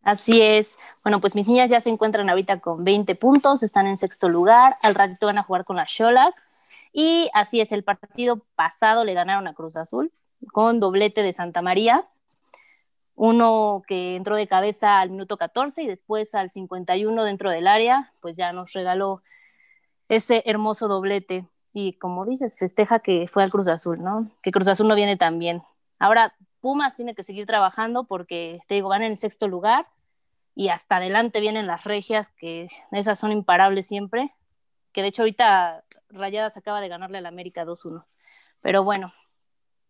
[0.07, 0.77] Así es.
[1.03, 4.77] Bueno, pues mis niñas ya se encuentran ahorita con 20 puntos, están en sexto lugar.
[4.81, 6.41] Al ratito van a jugar con las Cholas.
[6.93, 10.13] Y así es, el partido pasado le ganaron a Cruz Azul
[10.53, 12.07] con doblete de Santa María.
[13.15, 18.13] Uno que entró de cabeza al minuto 14 y después al 51 dentro del área,
[18.21, 19.21] pues ya nos regaló
[20.07, 21.45] ese hermoso doblete.
[21.73, 24.31] Y como dices, festeja que fue al Cruz Azul, ¿no?
[24.41, 25.63] Que Cruz Azul no viene tan bien.
[25.99, 29.85] Ahora, Pumas tiene que seguir trabajando porque, te digo, van en el sexto lugar
[30.57, 34.33] y hasta adelante vienen las regias, que esas son imparables siempre.
[34.91, 38.03] Que de hecho ahorita Rayadas acaba de ganarle al América 2-1.
[38.61, 39.13] Pero bueno,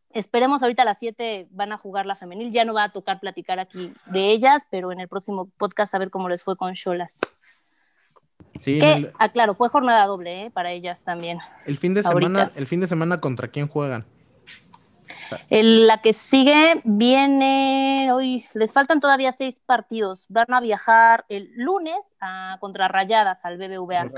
[0.09, 2.51] esperemos ahorita a las 7 van a jugar la femenil.
[2.51, 5.99] Ya no va a tocar platicar aquí de ellas, pero en el próximo podcast a
[5.99, 7.21] ver cómo les fue con Cholas.
[8.59, 10.51] Sí, que, aclaro, fue jornada doble ¿eh?
[10.51, 11.39] para ellas también.
[11.65, 14.05] El fin de semana, el fin de semana contra quién juegan
[15.49, 20.25] la que sigue viene, hoy les faltan todavía seis partidos.
[20.29, 24.11] Van a viajar el lunes a contra Rayadas al BBVA.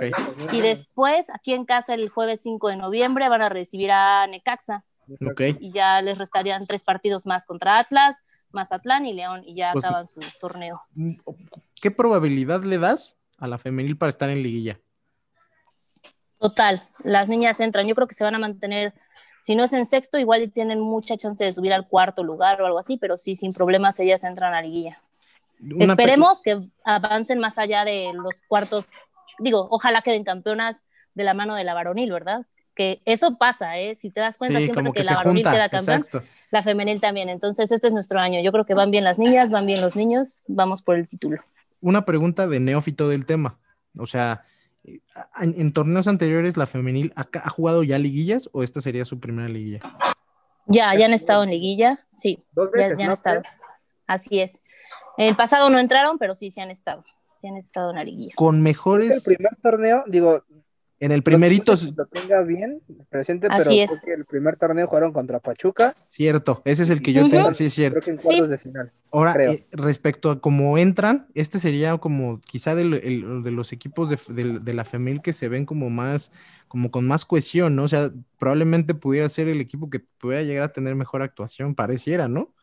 [0.52, 4.84] Y después, aquí en casa, el jueves 5 de noviembre, van a recibir a Necaxa.
[5.60, 9.86] Y ya les restarían tres partidos más contra Atlas, Mazatlán y León, y ya pues,
[9.86, 10.82] acaban su torneo.
[11.82, 14.80] ¿Qué probabilidad le das a la femenil para estar en liguilla?
[16.40, 17.86] Total, las niñas entran.
[17.86, 18.94] Yo creo que se van a mantener
[19.42, 22.66] si no es en sexto, igual tienen mucha chance de subir al cuarto lugar o
[22.66, 25.02] algo así, pero sí, sin problemas ellas entran a liguilla.
[25.80, 28.88] Esperemos que avancen más allá de los cuartos.
[29.40, 30.82] Digo, ojalá queden campeonas
[31.16, 32.46] de la mano de la varonil, ¿verdad?
[32.76, 33.96] Que eso pasa, ¿eh?
[33.96, 36.06] Si te das cuenta, siempre que, la varonil queda campeón,
[36.52, 37.28] la femenil también.
[37.28, 38.42] Entonces, este es nuestro año.
[38.42, 41.42] Yo creo que van bien las niñas, van bien los niños, vamos por el título.
[41.82, 43.58] Una pregunta de neófito del tema.
[43.98, 44.44] O sea,
[45.42, 49.80] en, torneos anteriores la femenil ha, jugado ya liguillas o esta sería su primera liguilla?
[50.68, 52.44] Ya, ya han estado en liguilla, sí.
[52.54, 53.42] Dos veces, ya, han estado.
[54.08, 54.62] Así es.
[55.18, 57.04] En el pasado no entraron, pero sí, se han estado.
[57.42, 58.34] Sí han estado en la liguilla.
[58.36, 59.26] Con mejores.
[59.26, 60.44] El primer torneo, digo,
[61.00, 61.74] en el primerito.
[61.96, 63.90] Lo tenga bien presente, pero es.
[64.06, 65.96] el primer torneo jugaron contra Pachuca.
[66.08, 68.00] Cierto, ese es el que yo tengo, sí, es cierto.
[68.00, 68.92] Creo que en cuartos de final.
[69.12, 74.60] Ahora, eh, respecto a cómo entran, este sería como quizá de, de los equipos de,
[74.60, 76.32] de, la femil que se ven como más,
[76.68, 77.84] como con más cohesión, ¿no?
[77.84, 82.28] O sea, probablemente pudiera ser el equipo que pudiera llegar a tener mejor actuación, pareciera,
[82.28, 82.54] ¿no?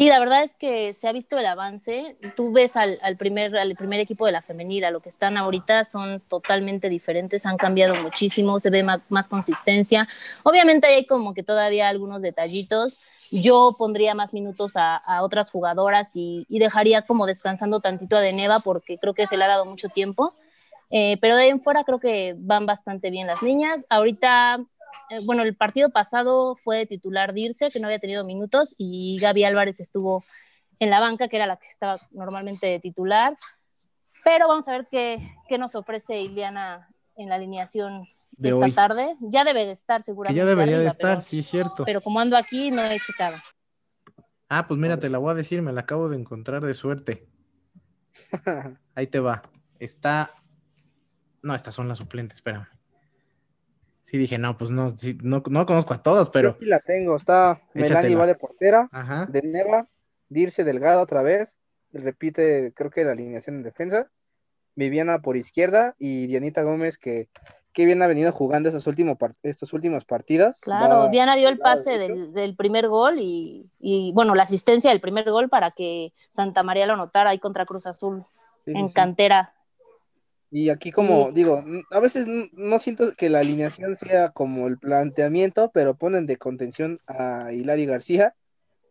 [0.00, 2.16] Sí, la verdad es que se ha visto el avance.
[2.34, 5.36] Tú ves al, al, primer, al primer equipo de la femenil, a lo que están
[5.36, 10.08] ahorita, son totalmente diferentes, han cambiado muchísimo, se ve más, más consistencia.
[10.42, 13.02] Obviamente hay como que todavía algunos detallitos.
[13.30, 18.20] Yo pondría más minutos a, a otras jugadoras y, y, dejaría como descansando tantito a
[18.20, 20.34] Deneva porque creo que se le ha dado mucho tiempo.
[20.88, 23.84] Eh, pero de ahí en fuera creo que van bastante bien las niñas.
[23.90, 24.64] Ahorita
[25.10, 29.18] eh, bueno, el partido pasado fue de titular Dirce, que no había tenido minutos, y
[29.20, 30.24] Gaby Álvarez estuvo
[30.78, 33.36] en la banca, que era la que estaba normalmente de titular.
[34.24, 38.72] Pero vamos a ver qué, qué nos ofrece Iliana en la alineación de esta hoy.
[38.72, 39.16] tarde.
[39.20, 40.34] Ya debe de estar seguramente.
[40.34, 41.84] Que ya debería arriba, de estar, pero, sí, es cierto.
[41.84, 43.36] Pero como ando aquí, no he checado.
[44.48, 47.28] Ah, pues mira, te la voy a decir, me la acabo de encontrar de suerte.
[48.94, 49.42] Ahí te va.
[49.78, 50.34] Está.
[51.42, 52.66] No, estas son las suplentes, espérame.
[54.02, 56.52] Sí, dije, no, pues no, sí, no, no, conozco a todos, pero.
[56.54, 58.00] Yo sí la tengo, está Échatela.
[58.00, 59.26] Melanie va de portera, Ajá.
[59.26, 59.88] de Neva,
[60.28, 61.58] Dirce Delgado otra vez,
[61.92, 64.10] repite, creo que la alineación en defensa,
[64.74, 67.28] Viviana por izquierda y Dianita Gómez que,
[67.72, 70.60] que bien ha venido jugando estos últimos, estos últimos partidos.
[70.60, 74.90] Claro, Va Diana dio el pase del, del primer gol y, y, bueno, la asistencia
[74.90, 78.24] del primer gol para que Santa María lo anotara ahí contra Cruz Azul
[78.64, 78.94] sí, en sí.
[78.94, 79.54] cantera.
[80.50, 81.34] Y aquí como Sí.
[81.34, 86.36] digo, a veces no siento que la alineación sea como el planteamiento, pero ponen de
[86.36, 88.34] contención a Hilary García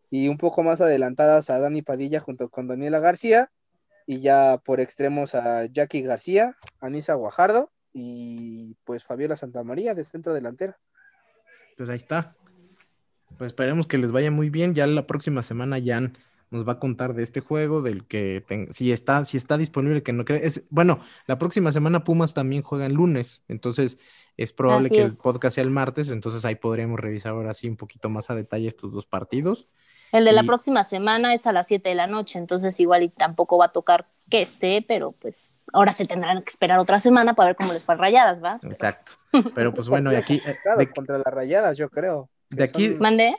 [0.10, 3.52] y un poco más adelantadas a Dani Padilla junto con Daniela García
[4.08, 10.34] y ya por extremos a Jackie García, Anisa Guajardo y pues Fabiola Santamaría de centro
[10.34, 10.78] delantera.
[11.76, 12.36] Pues ahí está.
[13.38, 14.74] Pues esperemos que les vaya muy bien.
[14.74, 16.18] Ya la próxima semana Jan
[16.52, 20.02] nos va a contar de este juego, del que ten- si está, si está disponible,
[20.04, 20.46] que no cree.
[20.46, 24.00] Es, bueno, la próxima semana Pumas también juega el lunes, entonces
[24.38, 25.14] es probable Así que es.
[25.14, 28.36] el podcast sea el martes, entonces ahí podríamos revisar ahora sí un poquito más a
[28.36, 29.68] detalle estos dos partidos.
[30.12, 33.10] El de la próxima semana es a las 7 de la noche, entonces igual y
[33.10, 37.36] tampoco va a tocar que esté, pero pues ahora se tendrán que esperar otra semana
[37.36, 38.60] para ver cómo les fue a Rayadas, ¿va?
[38.64, 39.14] Exacto.
[39.54, 42.28] Pero pues bueno, y aquí, eh, Claro, de, contra las Rayadas, yo creo.
[42.50, 43.36] que de aquí, son- ¿Mandé?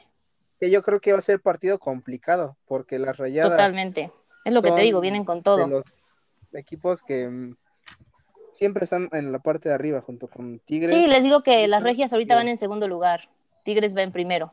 [0.60, 4.12] Que yo creo que va a ser partido complicado porque las Rayadas Totalmente.
[4.44, 5.66] Es lo que te digo, vienen con de todo.
[5.66, 5.84] los
[6.52, 7.56] equipos que mm,
[8.52, 10.90] siempre están en la parte de arriba junto con Tigres.
[10.90, 13.30] Sí, les digo que las regias ahorita van en segundo lugar.
[13.64, 14.52] Tigres va en primero.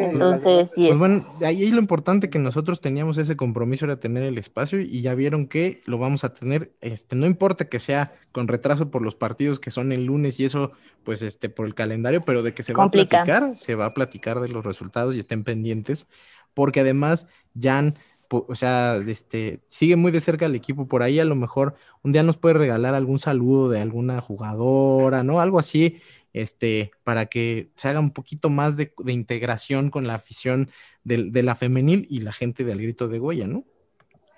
[0.00, 0.98] Entonces, sí Pues es.
[0.98, 5.14] bueno, ahí lo importante que nosotros teníamos ese compromiso era tener el espacio y ya
[5.14, 9.14] vieron que lo vamos a tener, este, no importa que sea con retraso por los
[9.14, 10.72] partidos que son el lunes y eso,
[11.04, 13.94] pues este, por el calendario, pero de que se va a platicar, se va a
[13.94, 16.08] platicar de los resultados y estén pendientes,
[16.54, 17.28] porque además
[17.58, 17.96] Jan,
[18.30, 22.12] o sea, este, sigue muy de cerca el equipo, por ahí a lo mejor un
[22.12, 25.40] día nos puede regalar algún saludo de alguna jugadora, ¿no?
[25.40, 26.00] Algo así,
[26.34, 30.68] este, para que se haga un poquito más de, de integración con la afición
[31.04, 33.64] del- de, la femenil y la gente del grito de Goya, ¿no?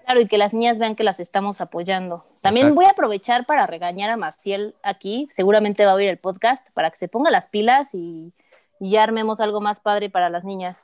[0.05, 2.24] Claro, y que las niñas vean que las estamos apoyando.
[2.40, 2.74] También Exacto.
[2.76, 5.26] voy a aprovechar para regañar a Maciel aquí.
[5.32, 8.32] Seguramente va a oír el podcast para que se ponga las pilas y,
[8.78, 10.78] y ya armemos algo más padre para las niñas.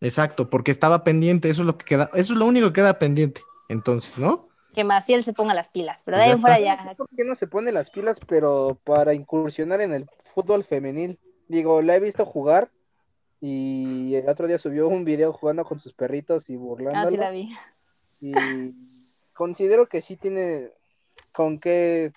[0.00, 2.98] Exacto, porque estaba pendiente, eso es lo que queda, eso es lo único que queda
[2.98, 4.45] pendiente, entonces, ¿no?
[4.76, 6.02] Que Maciel se ponga las pilas.
[6.04, 6.70] Pero de ahí fuera está.
[6.76, 6.94] No sé ya.
[6.96, 11.18] por qué no se pone las pilas, pero para incursionar en el fútbol femenil.
[11.48, 12.70] Digo, la he visto jugar
[13.40, 17.10] y el otro día subió un video jugando con sus perritos y Ah, burlándolo.
[17.10, 17.48] sí la vi.
[18.20, 18.74] Y
[19.32, 20.70] considero que sí tiene
[21.32, 22.12] con qué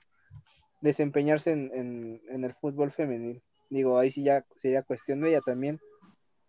[0.82, 3.42] desempeñarse en, en- en el fútbol femenil.
[3.70, 5.80] Digo, ahí sí ya sería cuestión de ella también,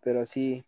[0.01, 0.63] pero sí,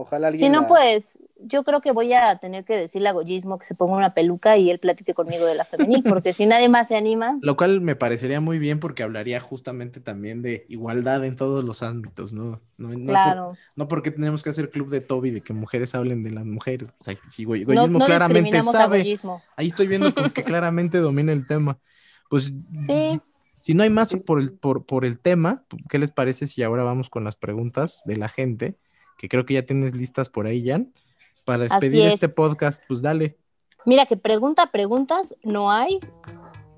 [0.00, 3.12] ojalá alguien Si no, la- pues yo creo que voy a tener que decirle a
[3.12, 6.46] Goyismo que se ponga una peluca y él platique conmigo de la femenil, porque si
[6.46, 10.66] nadie más se anima, Lo cual me parecería muy bien porque hablaría justamente también de
[10.68, 12.60] igualdad en todos los ámbitos, ¿no?
[12.76, 13.56] No, no por- claro.
[13.76, 16.88] no porque tenemos que hacer club de Toby de que mujeres hablen de las mujeres.
[17.00, 19.42] O sea, si Goy- Goyismo no claramente sabe, Goyismo.
[19.56, 21.78] ahí estoy viendo que claramente domina el tema.
[22.28, 22.52] Pues
[22.86, 23.20] Sí.
[23.60, 26.82] si no hay más por el, por, por el tema, ¿qué les parece si ahora
[26.82, 28.78] vamos con las preguntas de la gente?
[29.18, 30.94] Que creo que ya tienes listas por ahí, Jan.
[31.44, 32.14] Para despedir es.
[32.14, 33.36] este podcast, pues dale.
[33.84, 35.98] Mira que pregunta, preguntas, no hay.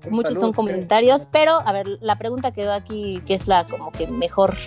[0.05, 3.65] Un Muchos saludo, son comentarios, pero a ver, la pregunta quedó aquí, que es la
[3.65, 4.57] como que mejor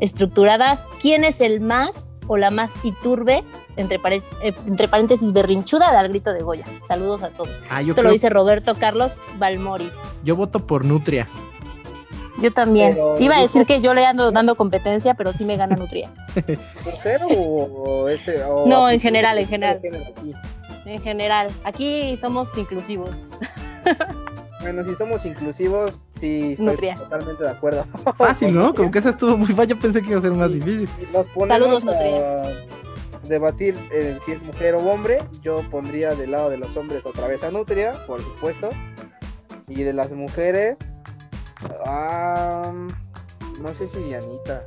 [0.00, 0.84] estructurada.
[1.00, 3.44] ¿Quién es el más o la más iturbe,
[3.76, 3.98] entre,
[4.42, 6.64] eh, entre paréntesis, berrinchuda del grito de Goya?
[6.88, 7.62] Saludos a todos.
[7.70, 9.90] Ah, Esto creo- lo dice Roberto Carlos Balmori.
[10.24, 11.28] yo voto por Nutria.
[12.42, 12.94] Yo también.
[12.94, 16.10] Pero Iba a decir que yo le ando dando competencia, pero sí me gana Nutria.
[16.84, 18.42] ¿Mujer o, ese?
[18.44, 19.80] o No, en general, en general.
[20.16, 20.34] aquí?
[20.84, 23.10] En general, aquí somos inclusivos.
[24.62, 26.94] Bueno, si somos inclusivos, sí, estoy Nutria.
[26.96, 27.84] totalmente de acuerdo.
[28.16, 28.74] Fácil, ¿no?
[28.74, 29.76] Como que esa estuvo muy fácil.
[29.76, 30.88] Yo pensé que iba a ser más Sí, difícil.
[31.12, 36.50] nos ponemos Saludos, a- debatir eh, si es mujer o hombre, yo pondría del lado
[36.50, 38.70] de los hombres otra vez a Nutria, por supuesto.
[39.68, 40.78] Y de las mujeres,
[41.86, 42.72] ah,
[43.60, 44.64] no sé si Dianita.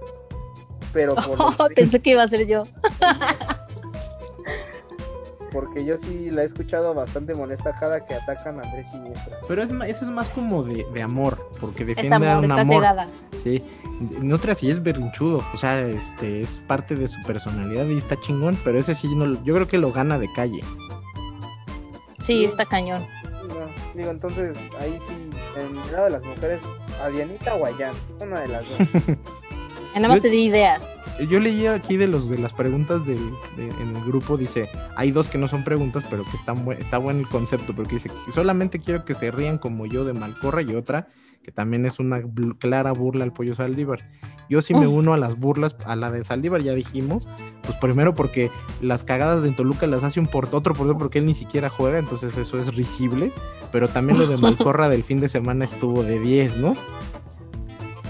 [0.93, 2.63] Pero por Oh, pensé que iba a ser yo.
[5.51, 9.37] porque yo sí la he escuchado bastante molesta cada que atacan a Andrés Siniestra.
[9.47, 12.61] Pero es, eso es más como de, de amor, porque Es defiende a un está
[12.61, 12.75] amor.
[12.83, 13.07] cegada.
[13.41, 13.63] Sí,
[14.21, 18.59] Nutria sí es berrinchudo, o sea, este es parte de su personalidad y está chingón,
[18.63, 20.61] pero ese sí no, lo- yo creo que lo gana de calle.
[22.19, 23.03] Sí, está cañón.
[23.47, 23.55] No,
[23.95, 25.28] digo, entonces ahí sí,
[25.61, 26.60] en el lado de las mujeres,
[27.03, 28.77] a Dianita o a Jan, una de las dos.
[29.95, 30.84] Nada más Yo- te di ideas.
[31.30, 33.19] Yo leí aquí de los de las preguntas del,
[33.57, 36.77] de- en el grupo, dice, hay dos que no son preguntas, pero que están bue-
[36.80, 40.14] está bueno el concepto, porque dice que solamente quiero que se rían como yo de
[40.14, 41.10] Malcorra y otra
[41.43, 42.21] que también es una
[42.57, 44.09] clara burla al pollo Saldívar.
[44.49, 47.25] Yo sí me uno a las burlas, a la de Saldívar ya dijimos,
[47.63, 48.49] pues primero porque
[48.81, 51.99] las cagadas de Toluca las hace un por otro portero porque él ni siquiera juega,
[51.99, 53.31] entonces eso es risible,
[53.71, 56.75] pero también lo de Malcorra del fin de semana estuvo de 10, ¿no?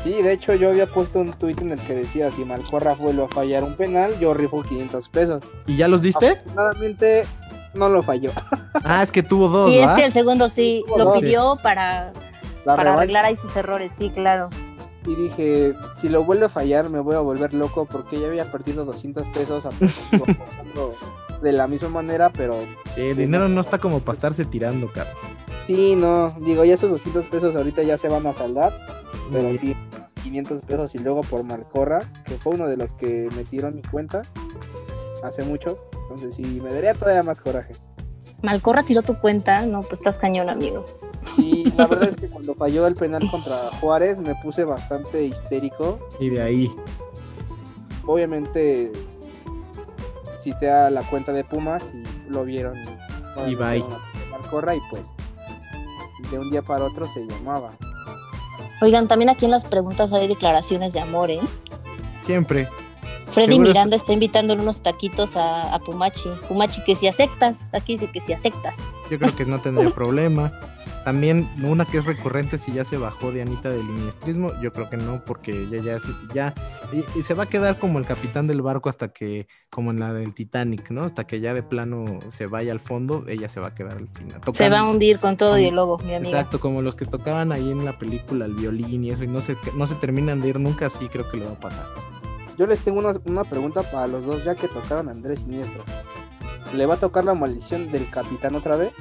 [0.04, 3.26] Sí, de hecho yo había puesto un tuit en el que decía, si Malcorra vuelve
[3.26, 5.44] a fallar un penal, yo rifo 500 pesos.
[5.68, 6.30] ¿Y ya los diste?
[6.30, 7.26] Afortunadamente
[7.74, 8.32] no lo falló.
[8.84, 11.20] Ah, es que tuvo dos, Y es que el segundo sí lo dos.
[11.20, 12.14] pidió para,
[12.66, 13.02] La para revancha.
[13.02, 14.50] arreglar ahí sus errores, sí, claro.
[15.06, 18.44] Y dije, si lo vuelve a fallar me voy a volver loco porque ya había
[18.52, 20.94] perdido 200 pesos apostando
[21.42, 22.60] de la misma manera, pero
[22.96, 25.10] Sí, el dinero no está como para estarse tirando, cara.
[25.68, 28.78] sí, no, digo, ya esos 200 pesos ahorita ya se van a saldar,
[29.32, 33.30] pero sí, unos 500 pesos y luego por Malcorra, que fue uno de los que
[33.38, 34.24] metieron mi cuenta
[35.24, 37.74] hace mucho, entonces sí, me daría todavía más coraje.
[38.44, 40.84] Malcorra tiró tu cuenta, no, pues estás cañón, amigo.
[41.38, 46.00] Y la verdad es que cuando falló el penal contra Juárez me puse bastante histérico.
[46.20, 46.76] Y de ahí.
[48.06, 48.92] Obviamente
[50.38, 52.78] cité a la cuenta de Pumas y lo vieron.
[53.48, 53.84] Y bye.
[54.32, 55.04] Malcorra y pues
[56.32, 57.72] de un día para otro se llamaba.
[58.82, 61.40] Oigan, también aquí en las preguntas hay declaraciones de amor, ¿eh?
[62.22, 62.68] Siempre.
[63.46, 66.30] Freddy Seguro es- Miranda está invitando unos taquitos a, a Pumachi.
[66.48, 67.66] Pumachi, que si aceptas.
[67.72, 68.78] Aquí dice que si aceptas.
[69.10, 70.52] Yo creo que no tendría problema.
[71.06, 74.90] También una que es recurrente si ya se bajó de Anita del iniestrismo, yo creo
[74.90, 76.04] que no, porque ella ya es,
[76.34, 76.54] ya,
[76.92, 80.00] y, y se va a quedar como el capitán del barco hasta que, como en
[80.02, 81.04] la del Titanic, ¿no?
[81.04, 84.10] Hasta que ya de plano se vaya al fondo, ella se va a quedar al
[84.10, 84.42] final.
[84.52, 86.30] Se va a hundir con todo y el lobo, mi amiga.
[86.42, 89.40] Exacto, como los que tocaban ahí en la película el violín y eso, y no
[89.40, 91.86] se, no se terminan de ir nunca, así creo que le va a pasar.
[92.60, 95.82] Yo les tengo una, una pregunta para los dos, ya que tocaron a Andrés Siniestra.
[96.74, 98.92] ¿Le va a tocar la maldición del capitán otra vez?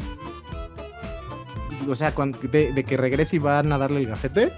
[1.89, 4.53] O sea, de, de que regrese y van a darle el gafete.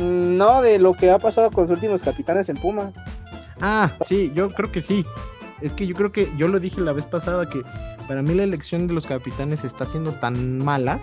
[0.00, 2.92] Mm, No, de lo que ha pasado con los últimos capitanes en Pumas.
[3.60, 5.06] Ah, sí, yo creo que sí.
[5.64, 7.62] Es que yo creo que yo lo dije la vez pasada que
[8.06, 10.98] para mí la elección de los capitanes está siendo tan mala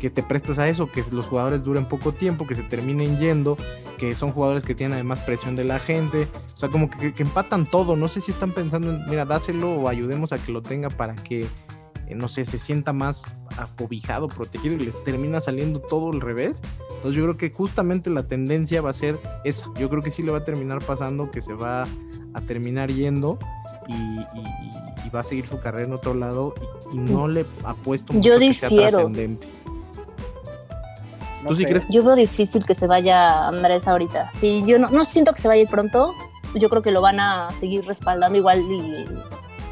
[0.00, 3.58] que te prestas a eso, que los jugadores duren poco tiempo, que se terminen yendo,
[3.98, 7.66] que son jugadores que tienen además presión de la gente, o sea, como que, empatan
[7.66, 10.88] todo, no sé si están pensando en, mira, dáselo o ayudemos a que lo tenga
[10.88, 11.42] para que,
[12.06, 16.62] eh, no sé, se sienta más acobijado, protegido y les termina saliendo todo al revés.
[16.94, 20.22] Entonces yo creo que justamente la tendencia va a ser esa, yo creo que sí
[20.22, 21.86] le va a terminar pasando, que se va
[22.34, 23.38] a terminar yendo
[23.88, 26.54] y, y- y- y va a seguir su carrera en otro lado
[26.92, 29.48] y, y no le apuesto mucho Yo que sea trascendente.
[31.42, 31.86] No ¿Tú sí crees?
[31.90, 34.32] Yo veo difícil que se vaya Andrés ahorita.
[34.40, 36.12] Sí, yo no, no siento que se vaya a ir pronto.
[36.54, 39.04] Yo creo que lo van a seguir respaldando igual y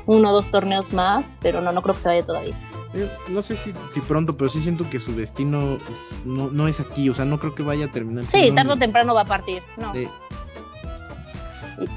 [0.07, 2.55] uno o dos torneos más, pero no, no creo que se vaya todavía.
[2.95, 6.69] Eh, No sé si, si pronto, pero sí siento que su destino es- no, no
[6.69, 8.25] es aquí, o sea, no creo que vaya a terminar.
[8.27, 9.63] Sí, tarde o temprano va a partir.
[9.79, 9.93] No.
[9.95, 10.07] Sí.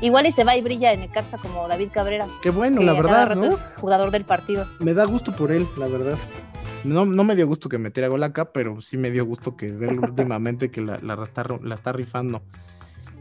[0.01, 2.27] Igual y se va y brilla en el Caxa como David Cabrera.
[2.41, 3.45] Qué bueno, que la verdad, ¿no?
[3.45, 4.67] es jugador del partido.
[4.79, 6.17] Me da gusto por él, la verdad.
[6.83, 9.71] No, no me dio gusto que metiera gol acá, pero sí me dio gusto que
[9.71, 12.41] verlo últimamente que la, la, está, la está rifando.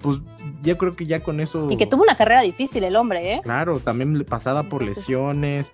[0.02, 0.20] Pues
[0.62, 1.70] ya creo que ya con eso.
[1.70, 3.40] Y que tuvo una carrera difícil el hombre, ¿eh?
[3.42, 5.72] Claro, también pasada por lesiones,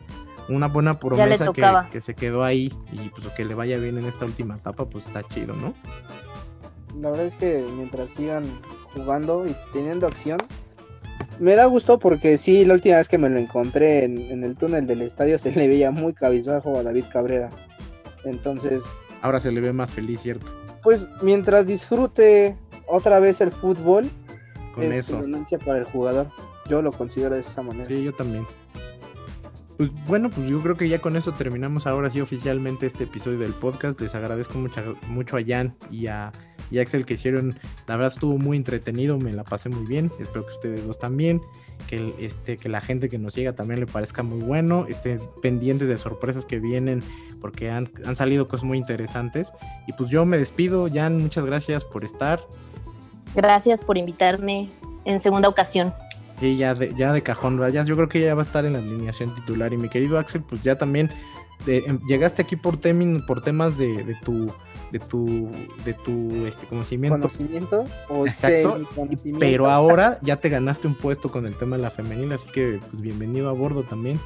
[0.49, 4.07] una buena promesa que, que se quedó ahí y pues que le vaya bien en
[4.07, 5.75] esta última etapa, pues está chido, ¿no?
[7.01, 8.45] La verdad es que mientras sigan
[8.95, 10.39] jugando y teniendo acción,
[11.39, 14.57] me da gusto porque sí, la última vez que me lo encontré en, en el
[14.57, 17.51] túnel del estadio se le veía muy cabizbajo a David Cabrera.
[18.25, 18.83] Entonces,
[19.23, 20.51] Ahora se le ve más feliz, ¿cierto?
[20.83, 22.57] pues mientras disfrute
[22.87, 24.11] otra vez el fútbol,
[24.75, 25.21] Con es eso.
[25.21, 26.27] ganancia para el jugador.
[26.69, 27.87] Yo lo considero de esa manera.
[27.87, 28.45] Sí, yo también.
[29.83, 33.41] Pues bueno, pues yo creo que ya con eso terminamos ahora sí oficialmente este episodio
[33.41, 34.01] del podcast.
[34.01, 36.31] Les agradezco mucho, mucho a Jan y a,
[36.81, 37.59] Axel que hicieron.
[37.89, 40.13] La verdad estuvo muy entretenido, me la pasé muy bien.
[40.21, 41.41] Espero que ustedes dos también.
[41.89, 45.89] que, este, que la gente que nos llega también le parezca muy bueno, estén pendientes
[45.89, 47.03] de sorpresas que vienen,
[47.41, 49.53] porque han, han salido cosas muy interesantes.
[49.89, 52.41] Y pues yo me despido, Jan, muchas gracias por estar.
[53.35, 54.71] Gracias por invitarme
[55.05, 55.93] en segunda ocasión.
[56.43, 58.81] Ya de, ya de cajón, ya, yo creo que ya va a estar en la
[58.81, 59.73] alineación titular.
[59.73, 61.09] Y mi querido Axel, pues ya también
[61.67, 62.79] em, llegaste aquí por,
[63.27, 64.53] por temas de, de, tu
[64.91, 65.51] de tu
[65.85, 67.17] de tu este conocimiento.
[67.17, 68.81] Conocimiento o Exacto,
[69.39, 72.81] pero ahora ya te ganaste un puesto con el tema de la femenil, así que
[72.91, 74.19] pues bienvenido a bordo también.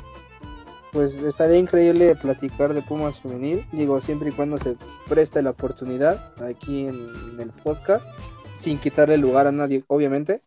[0.93, 4.77] Pues estaría increíble platicar de Pumas femenil, digo, siempre y cuando se
[5.07, 8.07] preste la oportunidad aquí en el podcast,
[8.57, 10.41] sin quitarle lugar a nadie, obviamente.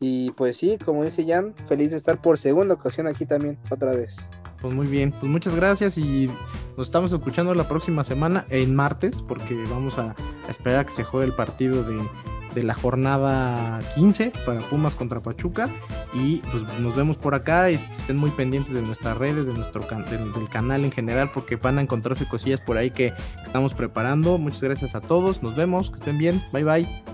[0.00, 3.92] Y pues sí, como dice Jan, feliz de estar por segunda ocasión aquí también, otra
[3.92, 4.16] vez.
[4.64, 6.30] Pues muy bien, pues muchas gracias y
[6.78, 10.16] nos estamos escuchando la próxima semana en martes porque vamos a,
[10.48, 15.68] esperar a que se juegue el partido de, la jornada 15 para Pumas contra Pachuca
[16.14, 19.82] y pues nos vemos por acá y estén muy pendientes de nuestras redes, de nuestro
[19.82, 23.12] del, canal en general porque van a encontrarse cosillas por ahí que
[23.44, 24.38] estamos preparando.
[24.38, 27.04] Muchas gracias a todos, nos vemos, que estén bien, bye bye.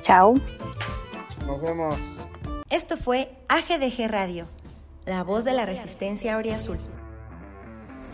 [0.00, 0.36] Chao.
[1.48, 1.96] Nos vemos.
[2.68, 4.46] Esto fue AGDG Radio,
[5.06, 6.76] la voz de la resistencia Azul.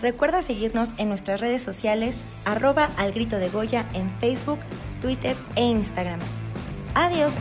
[0.00, 4.60] Recuerda seguirnos en nuestras redes sociales, arroba al grito de Goya en Facebook,
[5.00, 6.20] Twitter e Instagram.
[6.94, 7.34] Adiós.